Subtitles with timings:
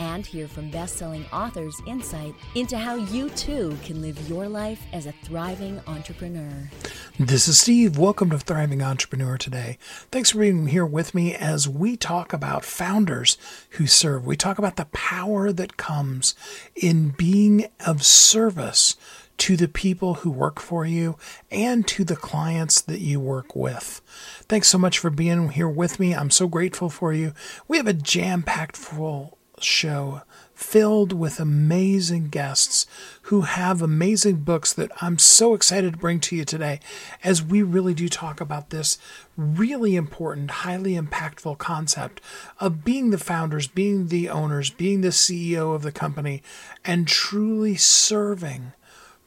[0.00, 4.84] And hear from best selling authors' insight into how you too can live your life
[4.92, 6.70] as a thriving entrepreneur.
[7.18, 7.96] This is Steve.
[7.96, 9.78] Welcome to Thriving Entrepreneur today.
[10.10, 13.38] Thanks for being here with me as we talk about founders
[13.70, 14.26] who serve.
[14.26, 16.34] We talk about the power that comes
[16.74, 18.96] in being of service
[19.36, 21.16] to the people who work for you
[21.50, 24.00] and to the clients that you work with.
[24.48, 26.14] Thanks so much for being here with me.
[26.14, 27.32] I'm so grateful for you.
[27.66, 30.22] We have a jam packed full show
[30.54, 32.86] filled with amazing guests
[33.22, 36.80] who have amazing books that I'm so excited to bring to you today
[37.24, 38.98] as we really do talk about this
[39.36, 42.20] really important, highly impactful concept
[42.60, 46.42] of being the founders, being the owners, being the CEO of the company,
[46.84, 48.72] and truly serving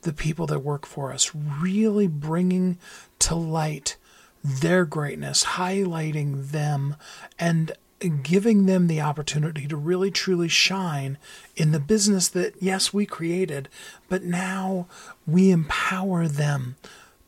[0.04, 2.78] the people that work for us, really bringing
[3.20, 3.98] to light
[4.44, 6.96] their greatness, highlighting them,
[7.38, 11.18] and giving them the opportunity to really truly shine
[11.56, 13.70] in the business that, yes, we created,
[14.08, 14.88] but now
[15.26, 16.76] we empower them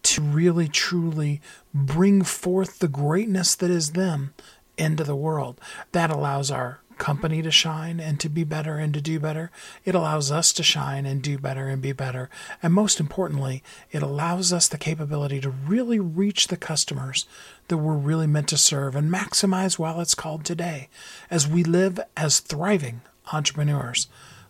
[0.03, 1.41] to really truly
[1.73, 4.33] bring forth the greatness that is them
[4.77, 5.59] into the world.
[5.91, 9.49] That allows our company to shine and to be better and to do better.
[9.85, 12.29] It allows us to shine and do better and be better.
[12.61, 17.25] And most importantly, it allows us the capability to really reach the customers
[17.69, 20.89] that we're really meant to serve and maximize while it's called today
[21.31, 23.01] as we live as thriving
[23.33, 24.07] entrepreneurs.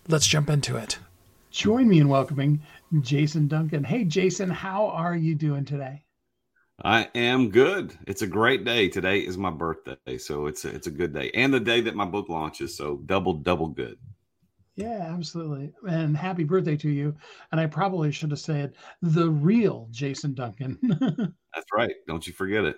[0.08, 0.98] Let's jump into it.
[1.52, 2.62] Join me in welcoming
[3.02, 3.84] Jason Duncan.
[3.84, 6.04] Hey, Jason, how are you doing today?
[6.84, 7.98] I am good.
[8.08, 8.88] It's a great day.
[8.88, 11.96] Today is my birthday, so it's a, it's a good day, and the day that
[11.96, 12.76] my book launches.
[12.76, 13.98] So double double good.
[14.76, 15.74] Yeah, absolutely.
[15.90, 17.14] And happy birthday to you.
[17.52, 20.80] And I probably should have said the real Jason Duncan.
[21.54, 21.92] That's right.
[22.08, 22.78] Don't you forget it.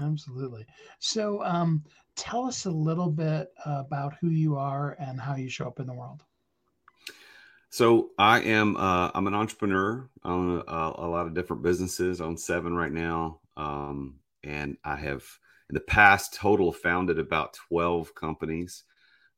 [0.00, 0.64] Absolutely.
[0.98, 1.84] So, um,
[2.16, 5.86] tell us a little bit about who you are and how you show up in
[5.86, 6.22] the world.
[7.70, 10.08] So I am uh, I'm an entrepreneur.
[10.22, 12.20] I own a, a, lot of different businesses.
[12.20, 15.24] I own seven right now, um, and I have
[15.68, 18.84] in the past total founded about twelve companies.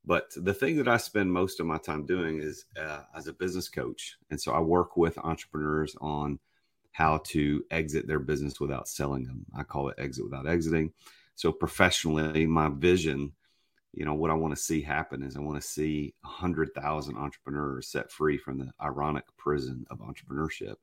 [0.04, 3.32] But the thing that I spend most of my time doing is uh, as a
[3.32, 6.38] business coach, and so I work with entrepreneurs on
[6.92, 9.46] how to exit their business without selling them.
[9.56, 10.92] I call it exit without exiting.
[11.34, 13.32] So professionally, my vision
[13.92, 17.88] you know what i want to see happen is i want to see 100000 entrepreneurs
[17.88, 20.76] set free from the ironic prison of entrepreneurship.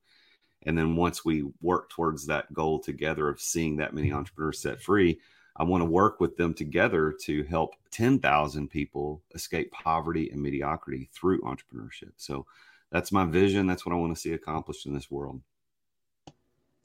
[0.67, 4.81] And then once we work towards that goal together of seeing that many entrepreneurs set
[4.81, 5.19] free
[5.57, 11.09] i want to work with them together to help 10000 people escape poverty and mediocrity
[11.13, 12.11] through entrepreneurship.
[12.17, 12.45] So
[12.91, 13.67] that's my vision.
[13.67, 15.41] That's what i want to see accomplished in this world.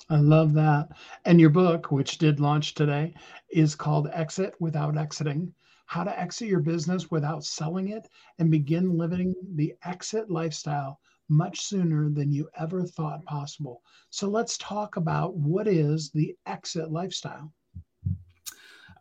[0.08, 0.88] I love that.
[1.24, 3.14] And your book, which did launch today,
[3.50, 5.52] is called Exit Without Exiting
[5.90, 8.06] how to exit your business without selling it
[8.38, 13.82] and begin living the exit lifestyle much sooner than you ever thought possible.
[14.08, 17.52] So let's talk about what is the exit lifestyle.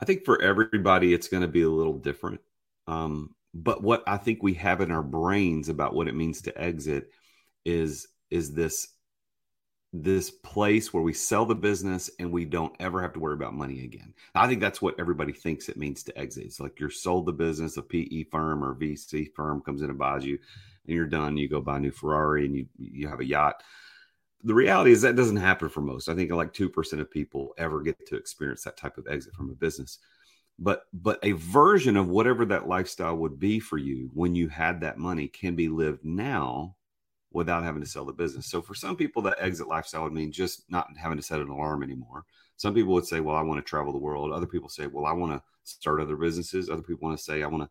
[0.02, 2.42] I think for everybody, it's going to be a little different.
[2.88, 6.60] Um, but what I think we have in our brains about what it means to
[6.60, 7.12] exit
[7.66, 8.88] is is this
[9.92, 13.56] this place where we sell the business and we don't ever have to worry about
[13.56, 14.14] money again.
[14.36, 16.46] I think that's what everybody thinks it means to exit.
[16.46, 19.98] It's like you're sold the business, a PE firm or VC firm comes in and
[19.98, 20.38] buys you,
[20.86, 21.38] and you're done.
[21.38, 23.64] You go buy a new Ferrari and you you have a yacht.
[24.44, 26.08] The reality is that doesn't happen for most.
[26.08, 29.34] I think like two percent of people ever get to experience that type of exit
[29.34, 29.98] from a business.
[30.60, 34.82] But but a version of whatever that lifestyle would be for you when you had
[34.82, 36.76] that money can be lived now
[37.32, 38.48] without having to sell the business.
[38.48, 41.50] So for some people, that exit lifestyle would mean just not having to set an
[41.50, 42.26] alarm anymore.
[42.58, 44.32] Some people would say, well, I want to travel the world.
[44.32, 46.70] Other people say, well, I want to start other businesses.
[46.70, 47.70] Other people want to say, I want to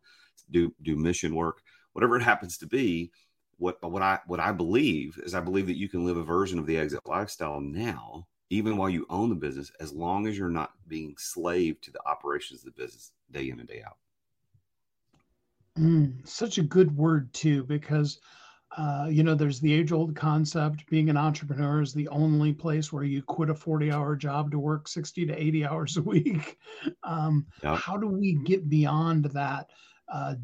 [0.51, 1.61] do do mission work.
[1.93, 3.11] Whatever it happens to be,
[3.57, 6.57] what what I what I believe is I believe that you can live a version
[6.57, 10.49] of the exit lifestyle now, even while you own the business, as long as you're
[10.49, 13.97] not being slave to the operations of the business day in and day out.
[15.77, 18.19] Mm, such a good word too, because
[18.77, 22.93] uh, you know, there's the age old concept being an entrepreneur is the only place
[22.93, 26.57] where you quit a 40 hour job to work 60 to 80 hours a week.
[27.03, 29.69] Um, How do we get beyond that?
[30.07, 30.35] Uh,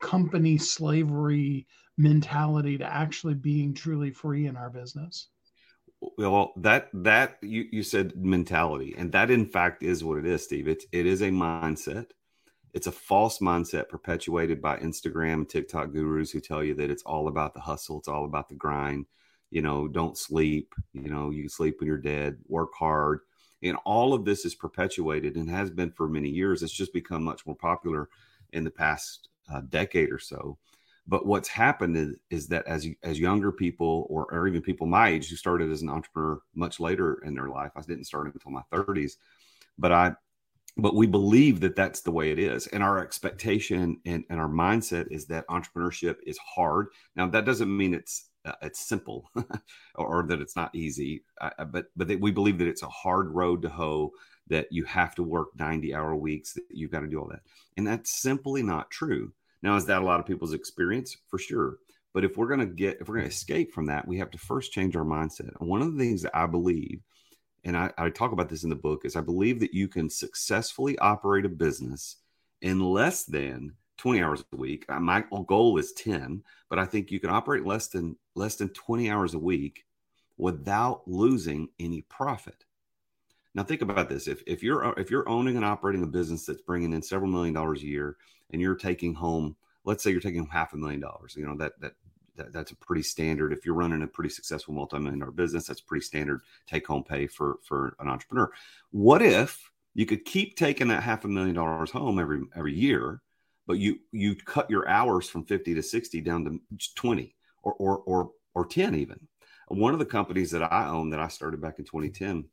[0.00, 1.66] company slavery
[1.98, 5.28] mentality to actually being truly free in our business?
[6.16, 10.42] Well, that that you you said mentality, and that in fact is what it is,
[10.42, 10.66] Steve.
[10.66, 12.06] It's it is a mindset.
[12.72, 17.02] It's a false mindset perpetuated by Instagram and TikTok gurus who tell you that it's
[17.02, 19.06] all about the hustle, it's all about the grind.
[19.50, 20.74] You know, don't sleep.
[20.92, 22.38] You know, you sleep when you're dead.
[22.46, 23.20] Work hard,
[23.62, 26.62] and all of this is perpetuated and has been for many years.
[26.62, 28.08] It's just become much more popular
[28.52, 30.56] in the past uh, decade or so.
[31.06, 35.08] But what's happened is, is that as as younger people or, or even people my
[35.08, 38.52] age who started as an entrepreneur much later in their life, I didn't start until
[38.52, 39.16] my 30s,
[39.76, 40.14] but I
[40.80, 44.48] but we believe that that's the way it is and our expectation and, and our
[44.48, 49.30] mindset is that entrepreneurship is hard now that doesn't mean it's uh, it's simple
[49.96, 53.30] or, that it's not easy uh, but but that we believe that it's a hard
[53.30, 54.10] road to hoe
[54.46, 57.42] that you have to work 90 hour weeks that you've got to do all that
[57.76, 61.16] and that's simply not true now, is that a lot of people's experience?
[61.28, 61.78] For sure.
[62.12, 64.30] But if we're going to get, if we're going to escape from that, we have
[64.30, 65.58] to first change our mindset.
[65.60, 67.00] And one of the things that I believe,
[67.64, 70.08] and I, I talk about this in the book, is I believe that you can
[70.08, 72.16] successfully operate a business
[72.62, 74.86] in less than 20 hours a week.
[74.88, 78.70] Uh, my goal is 10, but I think you can operate less than less than
[78.70, 79.84] 20 hours a week
[80.38, 82.64] without losing any profit.
[83.54, 86.62] Now think about this: if if you're if you're owning and operating a business that's
[86.62, 88.16] bringing in several million dollars a year,
[88.50, 91.78] and you're taking home, let's say you're taking half a million dollars, you know that
[91.80, 91.92] that,
[92.36, 93.52] that that's a pretty standard.
[93.52, 97.26] If you're running a pretty successful multi-million dollar business, that's pretty standard take home pay
[97.26, 98.50] for for an entrepreneur.
[98.90, 103.20] What if you could keep taking that half a million dollars home every every year,
[103.66, 106.60] but you you cut your hours from 50 to 60 down to
[106.94, 109.28] 20 or or or or 10 even.
[109.68, 112.44] One of the companies that I own that I started back in 2010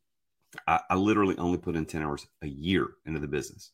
[0.65, 3.71] I, I literally only put in 10 hours a year into the business.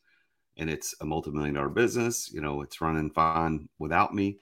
[0.57, 2.31] And it's a multi-million dollar business.
[2.31, 4.39] You know, it's running fine without me.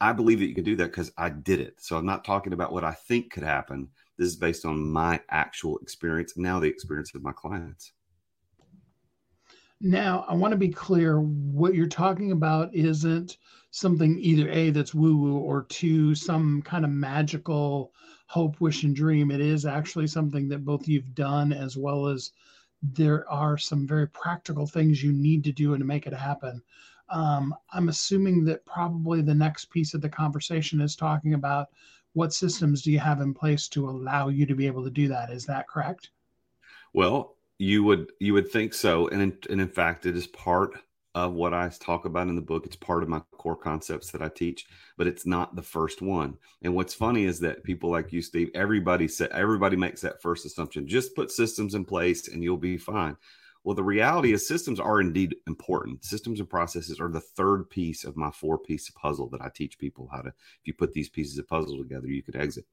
[0.00, 1.76] I believe that you could do that because I did it.
[1.78, 3.88] So I'm not talking about what I think could happen.
[4.18, 7.92] This is based on my actual experience now the experience of my clients.
[9.80, 13.38] Now, I want to be clear what you're talking about isn't
[13.72, 17.92] something either A, that's woo woo, or two, some kind of magical
[18.28, 19.32] hope, wish, and dream.
[19.32, 22.30] It is actually something that both you've done as well as
[22.82, 26.62] there are some very practical things you need to do and to make it happen.
[27.12, 31.68] Um, I'm assuming that probably the next piece of the conversation is talking about
[32.14, 35.08] what systems do you have in place to allow you to be able to do
[35.08, 35.30] that.
[35.30, 36.10] Is that correct?
[36.92, 40.72] Well, you would you would think so, and in, and in fact, it is part
[41.14, 42.64] of what I talk about in the book.
[42.64, 44.66] It's part of my core concepts that I teach,
[44.96, 46.38] but it's not the first one.
[46.62, 50.46] And what's funny is that people like you, Steve, everybody said everybody makes that first
[50.46, 50.88] assumption.
[50.88, 53.16] Just put systems in place and you'll be fine.
[53.64, 56.04] Well, the reality is systems are indeed important.
[56.04, 59.78] Systems and processes are the third piece of my four piece puzzle that I teach
[59.78, 60.28] people how to.
[60.28, 62.64] If you put these pieces of puzzle together, you could exit.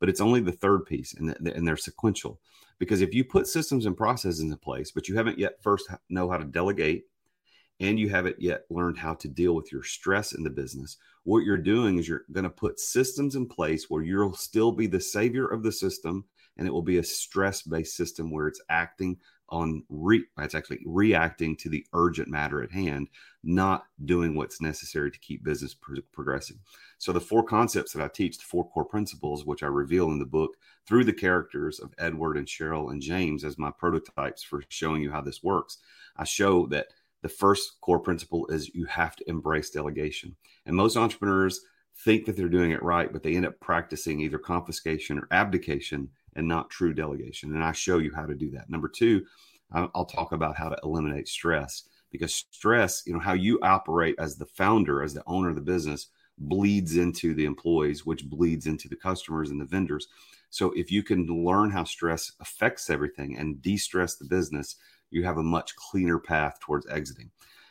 [0.00, 2.40] But it's only the third piece, and, and they're sequential.
[2.78, 6.30] Because if you put systems and processes in place, but you haven't yet first know
[6.30, 7.04] how to delegate
[7.80, 11.44] and you haven't yet learned how to deal with your stress in the business, what
[11.44, 15.00] you're doing is you're going to put systems in place where you'll still be the
[15.00, 16.24] savior of the system
[16.56, 19.16] and it will be a stress based system where it's acting
[19.50, 23.08] on re it's actually reacting to the urgent matter at hand
[23.42, 26.58] not doing what's necessary to keep business pro- progressing
[26.98, 30.18] so the four concepts that i teach the four core principles which i reveal in
[30.18, 34.62] the book through the characters of edward and cheryl and james as my prototypes for
[34.68, 35.78] showing you how this works
[36.16, 36.88] i show that
[37.22, 40.36] the first core principle is you have to embrace delegation.
[40.66, 41.60] And most entrepreneurs
[42.04, 46.10] think that they're doing it right, but they end up practicing either confiscation or abdication
[46.38, 47.54] and not true delegation.
[47.54, 48.70] And I show you how to do that.
[48.70, 49.26] Number two,
[49.72, 54.36] I'll talk about how to eliminate stress because stress, you know, how you operate as
[54.36, 58.88] the founder, as the owner of the business, bleeds into the employees, which bleeds into
[58.88, 60.08] the customers and the vendors.
[60.50, 64.76] So if you can learn how stress affects everything and de stress the business,
[65.10, 67.30] you have a much cleaner path towards exiting.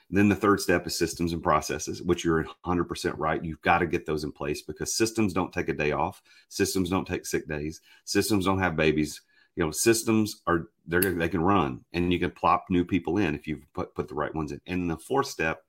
[0.09, 3.43] Then the third step is systems and processes, which you're 100% right.
[3.43, 6.21] You've got to get those in place because systems don't take a day off.
[6.49, 7.81] Systems don't take sick days.
[8.05, 9.21] Systems don't have babies.
[9.55, 13.33] You know, systems are they're they can run, and you can plop new people in
[13.33, 14.61] if you put put the right ones in.
[14.67, 15.63] And the fourth step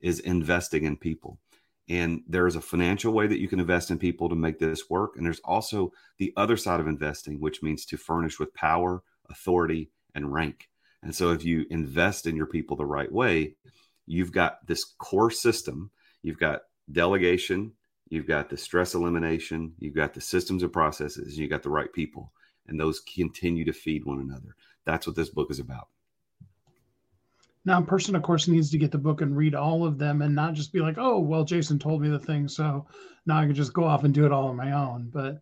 [0.00, 1.38] is investing in people.
[1.88, 4.90] And there is a financial way that you can invest in people to make this
[4.90, 5.16] work.
[5.16, 9.90] And there's also the other side of investing, which means to furnish with power, authority,
[10.14, 10.68] and rank.
[11.02, 13.56] And so if you invest in your people the right way,
[14.06, 15.90] you've got this core system,
[16.22, 17.72] you've got delegation,
[18.08, 21.92] you've got the stress elimination, you've got the systems and processes, you've got the right
[21.92, 22.32] people,
[22.66, 24.54] and those continue to feed one another.
[24.84, 25.88] That's what this book is about.
[27.64, 30.22] Now, a person, of course, needs to get the book and read all of them
[30.22, 32.48] and not just be like, oh, well, Jason told me the thing.
[32.48, 32.86] So
[33.26, 35.10] now I can just go off and do it all on my own.
[35.12, 35.40] But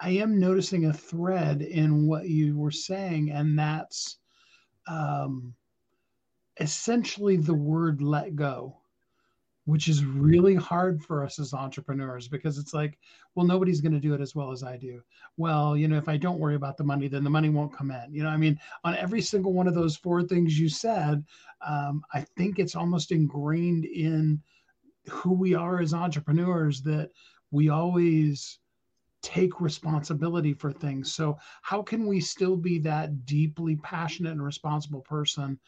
[0.00, 4.18] I am noticing a thread in what you were saying, and that's
[4.86, 5.54] um,
[6.60, 8.82] essentially the word let go
[9.64, 12.98] which is really hard for us as entrepreneurs because it's like,
[13.34, 15.00] well, nobody's going to do it as well as I do.
[15.36, 17.90] Well, you know, if I don't worry about the money, then the money won't come
[17.90, 18.12] in.
[18.12, 21.24] You know, I mean, on every single one of those four things you said,
[21.64, 24.42] um, I think it's almost ingrained in
[25.08, 27.10] who we are as entrepreneurs that
[27.52, 28.58] we always
[29.22, 31.14] take responsibility for things.
[31.14, 35.58] So, how can we still be that deeply passionate and responsible person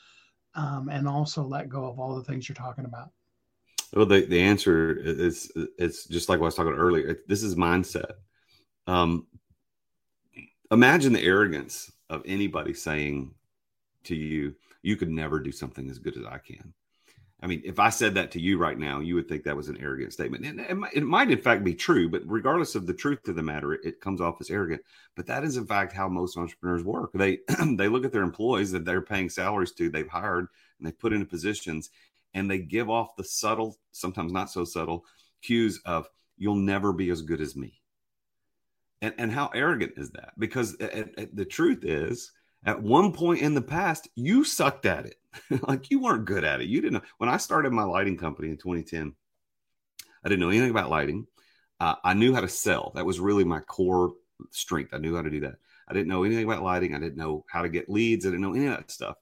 [0.54, 3.10] um, and also let go of all the things you're talking about?
[3.94, 7.18] Well, the, the answer is it's just like what I was talking earlier.
[7.28, 8.12] This is mindset.
[8.86, 9.26] Um,
[10.70, 13.32] imagine the arrogance of anybody saying
[14.04, 16.74] to you, "You could never do something as good as I can."
[17.44, 19.68] I mean, if I said that to you right now, you would think that was
[19.68, 20.46] an arrogant statement.
[20.46, 23.36] And it, might, it might, in fact, be true, but regardless of the truth of
[23.36, 24.80] the matter, it, it, comes off as arrogant.
[25.14, 27.10] But that is, in fact, how most entrepreneurs work.
[27.12, 27.40] They
[27.76, 30.46] they look at their employees that they're paying salaries to, they've hired,
[30.78, 31.90] and they put into positions,
[32.32, 35.04] and they give off the subtle, sometimes not so subtle,
[35.42, 36.08] cues of
[36.38, 37.82] you'll never be as good as me.
[39.02, 40.32] And, and how arrogant is that?
[40.38, 42.32] Because at the truth is,
[42.64, 45.16] at one point in the past, you sucked at it.
[45.68, 46.68] like you weren't good at it.
[46.68, 47.08] You didn't know.
[47.18, 49.14] When I started my lighting company in 2010,
[50.24, 51.26] I didn't know anything about lighting.
[51.80, 52.92] Uh, I knew how to sell.
[52.94, 54.12] That was really my core
[54.50, 54.94] strength.
[54.94, 55.56] I knew how to do that.
[55.86, 56.94] I didn't know anything about lighting.
[56.94, 58.24] I didn't know how to get leads.
[58.24, 59.16] I didn't know any of that stuff.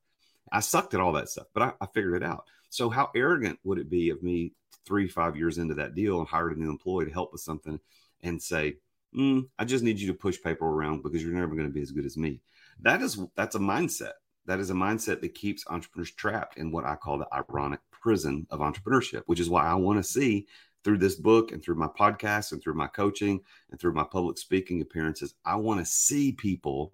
[0.50, 2.44] I sucked at all that stuff, but I, I figured it out.
[2.68, 4.52] So how arrogant would it be of me
[4.87, 7.80] three, five years into that deal and hired a new employee to help with something
[8.22, 8.76] and say,
[9.16, 11.82] mm, I just need you to push paper around because you're never going to be
[11.82, 12.40] as good as me.
[12.83, 14.12] That is that's a mindset.
[14.47, 18.47] That is a mindset that keeps entrepreneurs trapped in what I call the ironic prison
[18.51, 20.47] of entrepreneurship, which is why I want to see
[20.83, 24.37] through this book and through my podcast and through my coaching and through my public
[24.37, 26.93] speaking appearances, I want to see people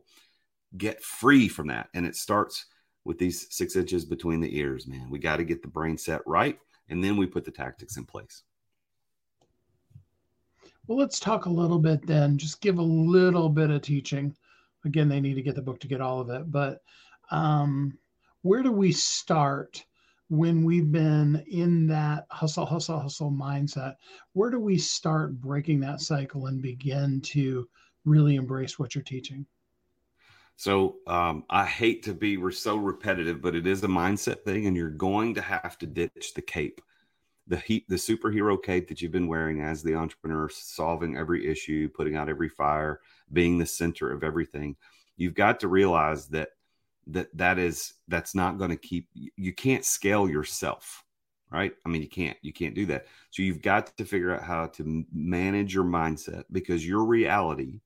[0.76, 1.88] get free from that.
[1.94, 2.66] And it starts
[3.04, 5.08] with these six inches between the ears, man.
[5.08, 6.58] We got to get the brain set right,
[6.90, 8.42] and then we put the tactics in place.
[10.86, 12.36] Well, let's talk a little bit then.
[12.36, 14.34] Just give a little bit of teaching.
[14.84, 16.82] Again, they need to get the book to get all of it, but
[17.30, 17.98] um,
[18.42, 19.84] where do we start
[20.28, 23.96] when we've been in that hustle, hustle, hustle mindset?
[24.34, 27.68] Where do we start breaking that cycle and begin to
[28.04, 29.46] really embrace what you're teaching?
[30.56, 34.66] So um, I hate to be we're so repetitive, but it is a mindset thing,
[34.66, 36.80] and you're going to have to ditch the cape,
[37.48, 41.88] the heat, the superhero cape that you've been wearing as the entrepreneur, solving every issue,
[41.88, 43.00] putting out every fire,
[43.32, 44.76] being the center of everything.
[45.16, 46.50] You've got to realize that
[47.08, 49.08] that that is that's not going to keep.
[49.14, 51.04] You can't scale yourself,
[51.50, 51.72] right?
[51.84, 53.06] I mean, you can't you can't do that.
[53.30, 57.80] So you've got to figure out how to manage your mindset because your reality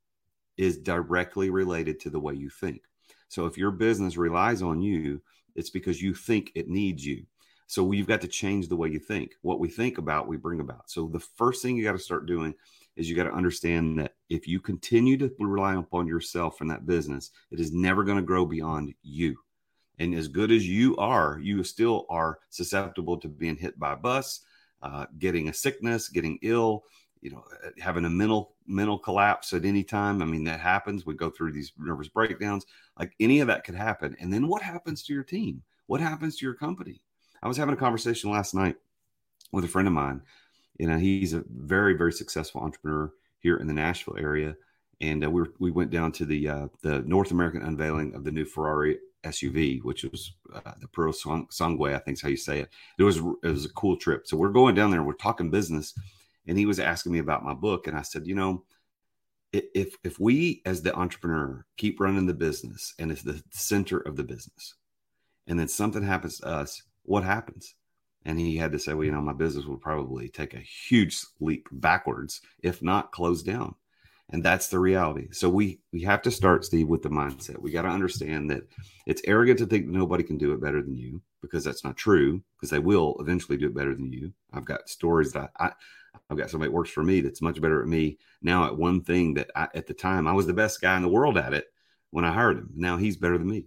[0.57, 2.83] is directly related to the way you think.
[3.29, 5.23] So if your business relies on you,
[5.55, 7.25] it's because you think it needs you.
[7.73, 9.35] So you've got to change the way you think.
[9.41, 10.91] What we think about, we bring about.
[10.91, 12.53] So the first thing you got to start doing
[12.97, 16.85] is you got to understand that if you continue to rely upon yourself in that
[16.85, 19.39] business, it is never going to grow beyond you.
[19.99, 23.97] And as good as you are, you still are susceptible to being hit by a
[23.97, 24.41] bus,
[24.83, 26.85] uh, getting a sickness, getting ill,
[27.23, 30.21] you know, uh, having a mental mental collapse at any time.
[30.21, 31.07] I mean, that happens.
[31.07, 32.67] We go through these nervous breakdowns.
[32.99, 34.15] Like any of that could happen.
[34.21, 35.63] And then what happens to your team?
[35.87, 37.01] What happens to your company?
[37.43, 38.77] I was having a conversation last night
[39.53, 40.23] with a friend of mine.
[40.79, 44.57] You know, he's a very, very successful entrepreneur here in the Nashville area.
[45.01, 48.25] And uh, we, were, we went down to the uh, the North American unveiling of
[48.25, 52.61] the new Ferrari SUV, which was uh, the Purosangue, I think is how you say
[52.61, 52.71] it.
[52.99, 54.27] It was it was a cool trip.
[54.27, 55.03] So we're going down there.
[55.03, 55.95] We're talking business,
[56.47, 58.65] and he was asking me about my book and i said you know
[59.53, 64.17] if if we as the entrepreneur keep running the business and it's the center of
[64.17, 64.75] the business
[65.47, 67.75] and then something happens to us what happens?
[68.25, 71.25] And he had to say well you know my business will probably take a huge
[71.41, 73.75] leap backwards if not close down.
[74.31, 75.29] And that's the reality.
[75.33, 77.59] So we we have to start steve with the mindset.
[77.59, 78.63] We got to understand that
[79.07, 82.43] it's arrogant to think nobody can do it better than you because that's not true
[82.57, 84.33] because they will eventually do it better than you.
[84.53, 85.73] I've got stories that i
[86.31, 89.03] I've got somebody that works for me that's much better at me now at one
[89.03, 91.55] thing that I, at the time I was the best guy in the world at
[91.55, 91.67] it
[92.11, 92.71] when I hired him.
[92.77, 93.67] Now he's better than me.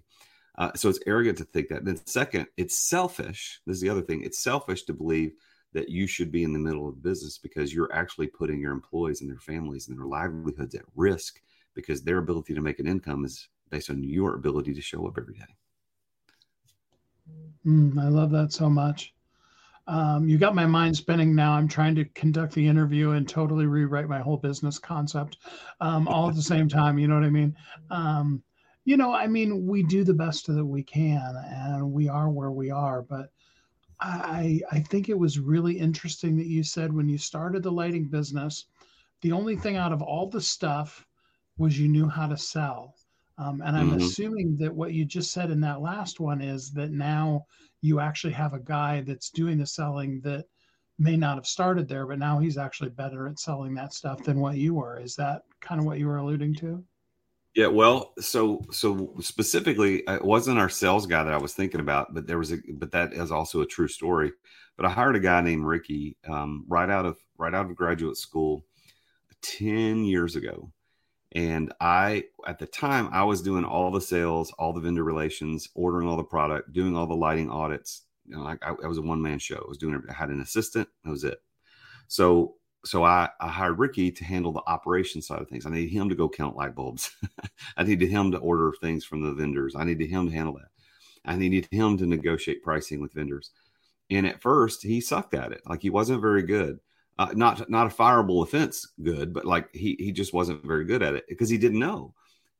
[0.57, 1.85] Uh, so it's arrogant to think that.
[1.85, 3.61] Then second, it's selfish.
[3.65, 4.21] This is the other thing.
[4.23, 5.33] It's selfish to believe
[5.73, 8.71] that you should be in the middle of the business because you're actually putting your
[8.71, 11.41] employees and their families and their livelihoods at risk
[11.73, 15.17] because their ability to make an income is based on your ability to show up
[15.17, 15.55] every day.
[17.65, 19.13] Mm, I love that so much.
[19.87, 21.53] Um, you got my mind spinning now.
[21.53, 25.37] I'm trying to conduct the interview and totally rewrite my whole business concept
[25.79, 26.97] um, all at the same time.
[26.97, 27.55] You know what I mean?
[27.91, 28.41] Um,
[28.85, 32.51] you know, I mean, we do the best that we can, and we are where
[32.51, 33.01] we are.
[33.01, 33.31] But
[33.99, 38.05] I, I think it was really interesting that you said when you started the lighting
[38.05, 38.65] business,
[39.21, 41.05] the only thing out of all the stuff
[41.57, 42.95] was you knew how to sell.
[43.37, 44.01] Um, and I'm mm-hmm.
[44.01, 47.45] assuming that what you just said in that last one is that now
[47.81, 50.45] you actually have a guy that's doing the selling that
[50.99, 54.39] may not have started there, but now he's actually better at selling that stuff than
[54.39, 54.99] what you were.
[54.99, 56.83] Is that kind of what you were alluding to?
[57.55, 62.13] Yeah, well, so so specifically, it wasn't our sales guy that I was thinking about,
[62.13, 64.33] but there was a, but that is also a true story.
[64.75, 68.17] But I hired a guy named Ricky um, right out of right out of graduate
[68.17, 68.65] school
[69.41, 70.71] ten years ago,
[71.33, 75.69] and I at the time I was doing all the sales, all the vendor relations,
[75.75, 78.03] ordering all the product, doing all the lighting audits.
[78.27, 79.57] You know, like I, I was a one man show.
[79.57, 80.01] I was doing.
[80.09, 80.89] I had an assistant.
[81.05, 81.39] That was it.
[82.07, 82.55] So
[82.85, 85.65] so I, I hired Ricky to handle the operation side of things.
[85.65, 87.11] I needed him to go count light bulbs.
[87.77, 89.75] I needed him to order things from the vendors.
[89.75, 90.69] I needed him to handle that.
[91.25, 93.51] I needed him to negotiate pricing with vendors.
[94.09, 95.61] And at first, he sucked at it.
[95.65, 96.79] Like he wasn't very good.
[97.17, 101.01] Uh, not not a fireable offense, good, but like he he just wasn't very good
[101.01, 102.13] at it because he didn't know.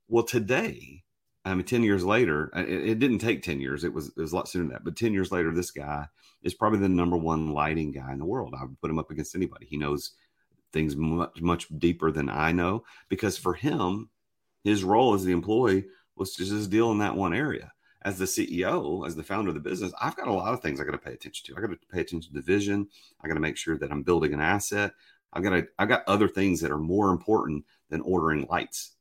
[0.08, 1.04] Well, today,
[1.46, 3.84] I mean, ten years later, uh, it, it didn't take ten years.
[3.84, 4.84] It was it was a lot sooner than that.
[4.84, 6.06] But ten years later, this guy
[6.42, 8.54] is probably the number one lighting guy in the world.
[8.58, 9.66] I would put him up against anybody.
[9.66, 10.12] He knows
[10.72, 14.10] things much much deeper than I know because for him,
[14.64, 15.84] his role as the employee
[16.16, 17.72] was to just deal in that one area.
[18.02, 20.80] As the CEO, as the founder of the business, I've got a lot of things
[20.80, 21.58] I got to pay attention to.
[21.58, 22.88] I got to pay attention to vision.
[23.22, 24.92] I got to make sure that I'm building an asset.
[25.32, 28.95] I got to, I got other things that are more important than ordering lights.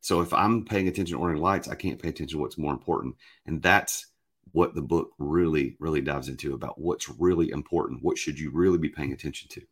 [0.00, 2.72] So if I'm paying attention to ordering lights, I can't pay attention to what's more
[2.72, 3.16] important.
[3.46, 4.06] And that's
[4.52, 8.02] what the book really, really dives into about what's really important.
[8.02, 9.62] What should you really be paying attention to?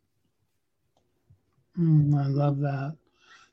[1.78, 2.96] Mm, I love that.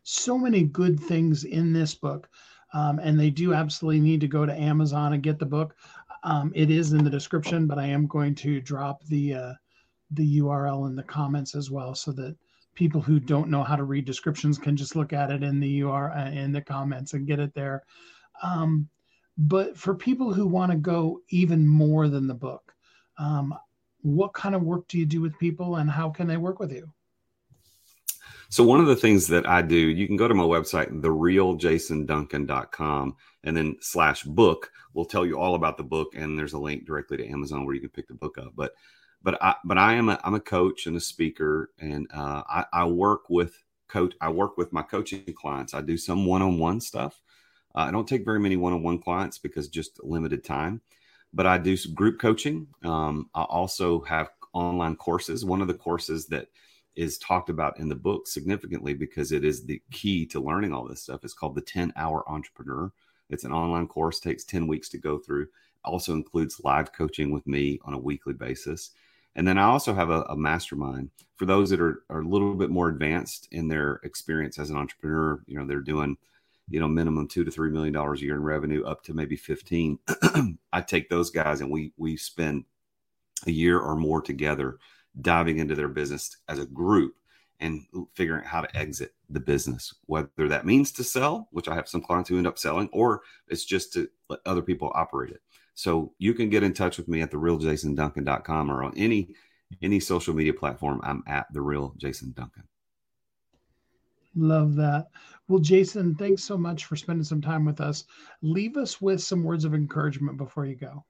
[0.03, 2.29] So many good things in this book.
[2.73, 5.75] Um, and they do absolutely need to go to Amazon and get the book.
[6.23, 9.53] Um, it is in the description, but I am going to drop the uh,
[10.11, 12.35] the URL in the comments as well, so that
[12.75, 15.81] people who don't know how to read descriptions can just look at it in the
[15.81, 17.83] URL uh, in the comments and get it there.
[18.41, 18.89] Um,
[19.37, 22.73] but for people who want to go even more than the book,
[23.17, 23.53] um,
[24.01, 26.71] what kind of work do you do with people, and how can they work with
[26.71, 26.91] you?
[28.49, 33.15] So one of the things that I do, you can go to my website, therealjasonduncan.com,
[33.43, 36.13] and then slash book will tell you all about the book.
[36.15, 38.53] And there's a link directly to Amazon where you can pick the book up.
[38.55, 38.73] But
[39.23, 42.65] but I but I am a I'm a coach and a speaker, and uh, I,
[42.73, 43.55] I work with
[43.87, 44.13] coach.
[44.21, 45.73] I work with my coaching clients.
[45.73, 47.21] I do some one-on-one stuff.
[47.75, 50.81] Uh, I don't take very many one-on-one clients because just limited time,
[51.33, 52.67] but I do group coaching.
[52.83, 55.45] Um, I also have online courses.
[55.45, 56.47] One of the courses that
[56.95, 60.87] is talked about in the book significantly because it is the key to learning all
[60.87, 61.23] this stuff.
[61.23, 62.91] It's called the 10 hour entrepreneur.
[63.29, 65.47] It's an online course, takes 10 weeks to go through.
[65.83, 68.91] Also includes live coaching with me on a weekly basis.
[69.35, 72.53] And then I also have a, a mastermind for those that are, are a little
[72.53, 75.43] bit more advanced in their experience as an entrepreneur.
[75.47, 76.17] You know, they're doing,
[76.69, 79.35] you know, minimum two to three million dollars a year in revenue, up to maybe
[79.35, 79.99] 15.
[80.73, 82.65] I take those guys and we we spend
[83.47, 84.77] a year or more together
[85.19, 87.15] diving into their business as a group
[87.59, 91.75] and figuring out how to exit the business, whether that means to sell, which I
[91.75, 95.31] have some clients who end up selling, or it's just to let other people operate
[95.31, 95.41] it.
[95.75, 99.33] So you can get in touch with me at therealjasonduncan.com or on any
[99.81, 101.01] any social media platform.
[101.03, 102.63] I'm at the real Jason Duncan.
[104.35, 105.07] Love that.
[105.47, 108.05] Well, Jason, thanks so much for spending some time with us.
[108.41, 111.05] Leave us with some words of encouragement before you go.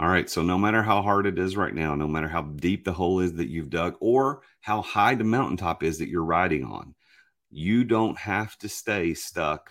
[0.00, 0.30] All right.
[0.30, 3.20] So no matter how hard it is right now, no matter how deep the hole
[3.20, 6.94] is that you've dug, or how high the mountaintop is that you're riding on,
[7.50, 9.70] you don't have to stay stuck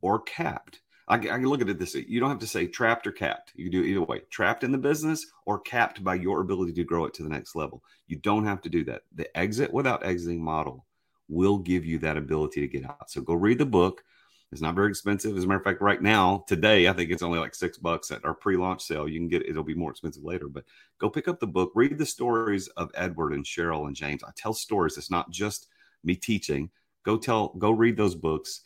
[0.00, 0.80] or capped.
[1.08, 2.04] I, I can look at it this way.
[2.06, 3.52] You don't have to say trapped or capped.
[3.56, 7.06] You do either way trapped in the business or capped by your ability to grow
[7.06, 7.82] it to the next level.
[8.06, 9.02] You don't have to do that.
[9.14, 10.86] The exit without exiting model
[11.28, 13.10] will give you that ability to get out.
[13.10, 14.02] So go read the book.
[14.50, 15.36] It's not very expensive.
[15.36, 18.10] As a matter of fact, right now, today, I think it's only like six bucks
[18.10, 19.06] at our pre-launch sale.
[19.06, 20.64] You can get it, it'll be more expensive later, but
[20.98, 24.24] go pick up the book, read the stories of Edward and Cheryl and James.
[24.24, 24.96] I tell stories.
[24.96, 25.68] It's not just
[26.02, 26.70] me teaching.
[27.04, 28.62] Go tell, go read those books.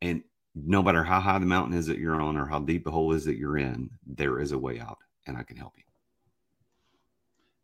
[0.00, 0.22] And
[0.54, 3.12] no matter how high the mountain is that you're on or how deep the hole
[3.12, 5.84] is that you're in, there is a way out and I can help you.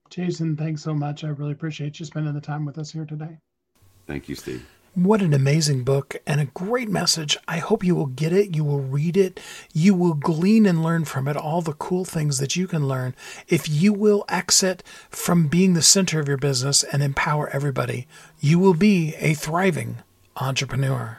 [0.08, 1.22] Jason, thanks so much.
[1.22, 3.38] I really appreciate you spending the time with us here today.
[4.06, 4.66] Thank you, Steve.
[4.96, 7.38] What an amazing book and a great message.
[7.46, 8.56] I hope you will get it.
[8.56, 9.38] You will read it.
[9.72, 13.14] You will glean and learn from it all the cool things that you can learn
[13.46, 18.08] if you will exit from being the center of your business and empower everybody.
[18.40, 19.98] You will be a thriving
[20.34, 21.18] entrepreneur.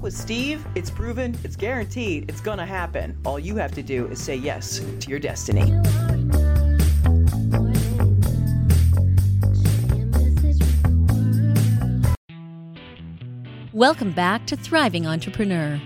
[0.01, 0.65] with Steve.
[0.75, 3.17] It's proven, it's guaranteed, it's going to happen.
[3.25, 5.71] All you have to do is say yes to your destiny.
[13.73, 15.79] Welcome back to Thriving Entrepreneur.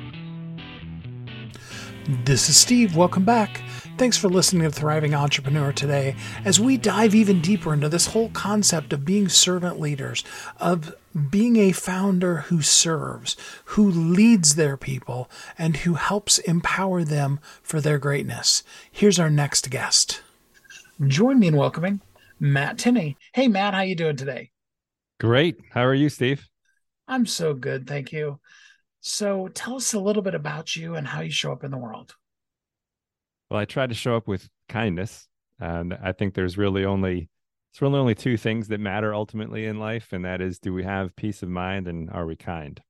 [2.25, 2.95] This is Steve.
[2.95, 3.61] Welcome back.
[3.97, 8.27] Thanks for listening to Thriving Entrepreneur today as we dive even deeper into this whole
[8.29, 10.21] concept of being servant leaders,
[10.59, 10.93] of
[11.29, 17.79] being a founder who serves, who leads their people, and who helps empower them for
[17.79, 18.63] their greatness.
[18.91, 20.21] Here's our next guest.
[21.07, 22.01] Join me in welcoming
[22.37, 23.15] Matt Tenney.
[23.33, 24.51] Hey, Matt, how you doing today?
[25.21, 25.57] Great.
[25.71, 26.49] How are you, Steve?
[27.07, 28.41] I'm so good, thank you.
[28.99, 31.77] So, tell us a little bit about you and how you show up in the
[31.77, 32.15] world.
[33.49, 35.27] Well, I try to show up with kindness,
[35.59, 37.29] and I think there's really only
[37.75, 40.83] it's really only two things that matter ultimately in life, and that is, do we
[40.83, 42.81] have peace of mind and are we kind?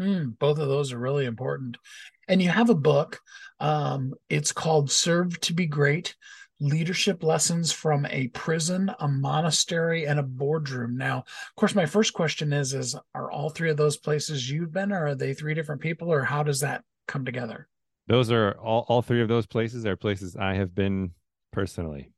[0.00, 1.76] Mm, both of those are really important.
[2.28, 3.20] And you have a book.
[3.58, 6.14] Um, it's called Serve to Be Great
[6.60, 10.96] Leadership Lessons from a Prison, a Monastery, and a Boardroom.
[10.96, 14.72] Now, of course, my first question is, is are all three of those places you've
[14.72, 17.68] been, or are they three different people, or how does that come together?
[18.06, 21.12] Those are all, all three of those places are places I have been
[21.52, 22.10] personally.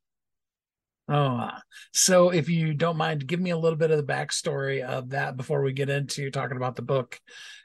[1.09, 1.49] Oh,
[1.93, 5.37] so if you don't mind, give me a little bit of the backstory of that
[5.37, 7.19] before we get into talking about the book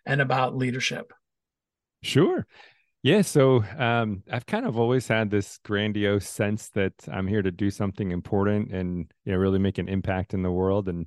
[0.06, 1.12] and about leadership.
[2.02, 2.46] Sure.
[3.02, 3.22] Yeah.
[3.22, 7.68] So um, I've kind of always had this grandiose sense that I'm here to do
[7.68, 10.88] something important and you know really make an impact in the world.
[10.88, 11.06] And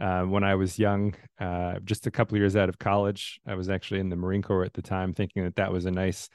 [0.00, 3.68] uh, when I was young, uh, just a couple years out of college, I was
[3.68, 6.28] actually in the Marine Corps at the time, thinking that that was a nice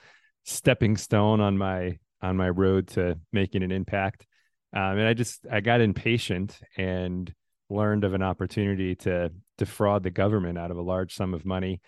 [0.43, 4.25] stepping stone on my on my road to making an impact.
[4.75, 7.31] Um, and I just I got impatient and
[7.69, 11.81] learned of an opportunity to defraud the government out of a large sum of money.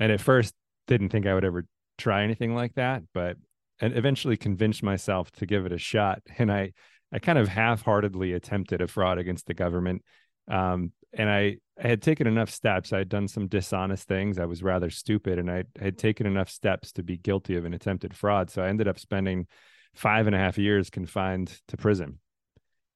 [0.00, 0.54] And at first,
[0.86, 1.64] didn't think I would ever
[1.98, 3.36] try anything like that, but
[3.80, 6.22] and eventually convinced myself to give it a shot.
[6.38, 6.72] And I
[7.12, 10.02] I kind of half-heartedly attempted a fraud against the government.
[10.50, 12.92] Um, and I, I had taken enough steps.
[12.92, 14.38] I had done some dishonest things.
[14.38, 17.74] I was rather stupid, and I had taken enough steps to be guilty of an
[17.74, 18.50] attempted fraud.
[18.50, 19.46] So I ended up spending
[19.94, 22.18] five and a half years confined to prison.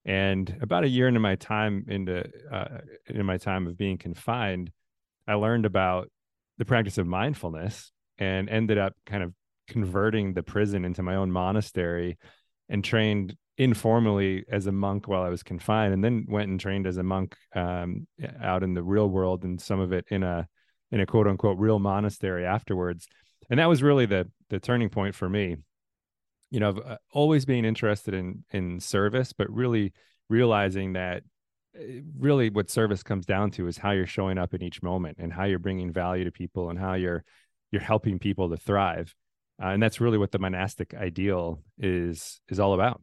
[0.04, 4.70] And about a year into my time into uh, in my time of being confined,
[5.26, 6.10] I learned about
[6.58, 9.32] the practice of mindfulness and ended up kind of
[9.68, 12.18] converting the prison into my own monastery
[12.68, 16.86] and trained informally as a monk while I was confined, and then went and trained
[16.86, 18.06] as a monk um,
[18.40, 20.46] out in the real world, and some of it in a
[20.90, 23.06] in a quote unquote real monastery afterwards.
[23.50, 25.56] And that was really the the turning point for me.
[26.50, 29.92] You know, uh, always being interested in in service, but really
[30.28, 31.22] realizing that
[31.76, 31.82] uh,
[32.18, 35.32] really what service comes down to is how you're showing up in each moment and
[35.32, 37.24] how you're bringing value to people and how you're
[37.70, 39.14] you're helping people to thrive
[39.62, 43.00] uh, and that's really what the monastic ideal is is all about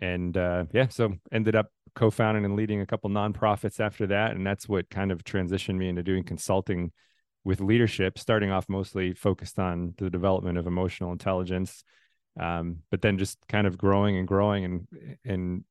[0.00, 4.46] and uh, yeah, so ended up co-founding and leading a couple nonprofits after that, and
[4.46, 6.92] that's what kind of transitioned me into doing consulting
[7.44, 11.82] with leadership, starting off mostly focused on the development of emotional intelligence,
[12.38, 14.88] um, but then just kind of growing and growing, and
[15.24, 15.64] and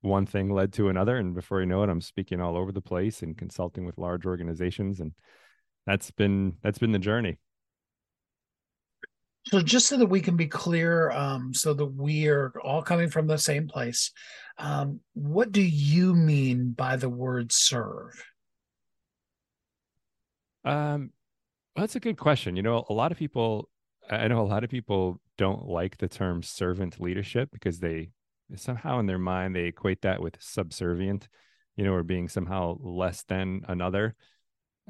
[0.00, 2.80] one thing led to another, and before you know it, I'm speaking all over the
[2.80, 5.12] place and consulting with large organizations, and
[5.86, 7.38] that's been that's been the journey.
[9.50, 13.08] So, just so that we can be clear, um, so that we are all coming
[13.08, 14.10] from the same place,
[14.58, 18.22] um, what do you mean by the word serve?
[20.64, 21.12] Um,
[21.74, 22.56] well, that's a good question.
[22.56, 23.70] You know, a lot of people,
[24.10, 28.10] I know a lot of people don't like the term servant leadership because they
[28.56, 31.28] somehow in their mind they equate that with subservient,
[31.76, 34.14] you know, or being somehow less than another.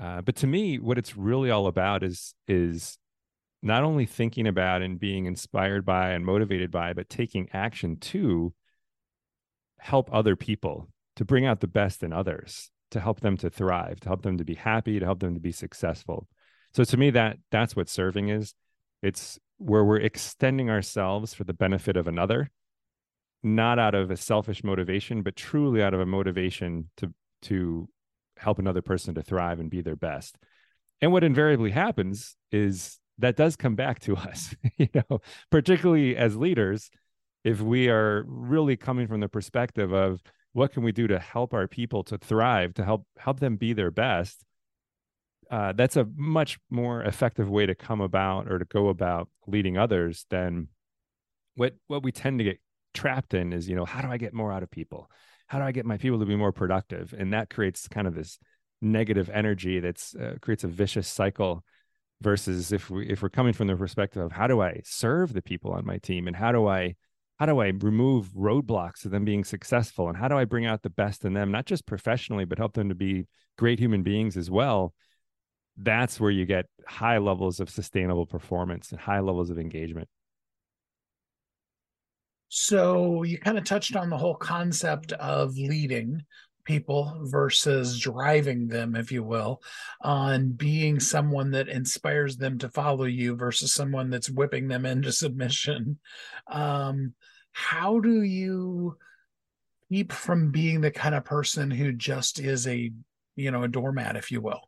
[0.00, 2.98] Uh, but to me, what it's really all about is is
[3.62, 8.52] not only thinking about and being inspired by and motivated by, but taking action to
[9.78, 14.00] help other people to bring out the best in others, to help them to thrive,
[14.00, 16.28] to help them to be happy, to help them to be successful.
[16.72, 18.54] So to me, that that's what serving is.
[19.02, 22.50] It's where we're extending ourselves for the benefit of another,
[23.42, 27.88] not out of a selfish motivation, but truly out of a motivation to to
[28.36, 30.36] help another person to thrive and be their best.
[31.00, 36.36] And what invariably happens is that does come back to us, you know, particularly as
[36.36, 36.90] leaders,
[37.44, 41.54] if we are really coming from the perspective of what can we do to help
[41.54, 44.44] our people to thrive, to help help them be their best,
[45.50, 49.78] uh, that's a much more effective way to come about or to go about leading
[49.78, 50.68] others than
[51.54, 52.60] what what we tend to get
[52.94, 55.10] trapped in is you know how do i get more out of people?
[55.46, 57.14] How do i get my people to be more productive?
[57.16, 58.38] And that creates kind of this
[58.80, 61.64] negative energy that's uh, creates a vicious cycle
[62.20, 65.42] versus if we if we're coming from the perspective of how do i serve the
[65.42, 66.26] people on my team?
[66.26, 66.94] And how do i
[67.38, 70.08] how do i remove roadblocks to them being successful?
[70.08, 72.74] And how do i bring out the best in them not just professionally but help
[72.74, 73.26] them to be
[73.56, 74.94] great human beings as well?
[75.76, 80.08] That's where you get high levels of sustainable performance and high levels of engagement.
[82.48, 86.22] So you kind of touched on the whole concept of leading
[86.68, 89.62] people versus driving them, if you will,
[90.02, 95.10] on being someone that inspires them to follow you versus someone that's whipping them into
[95.24, 95.98] submission.
[96.46, 97.14] Um,
[97.52, 98.98] how do you
[99.88, 102.92] keep from being the kind of person who just is a,
[103.34, 104.60] you know, a doormat, if you will?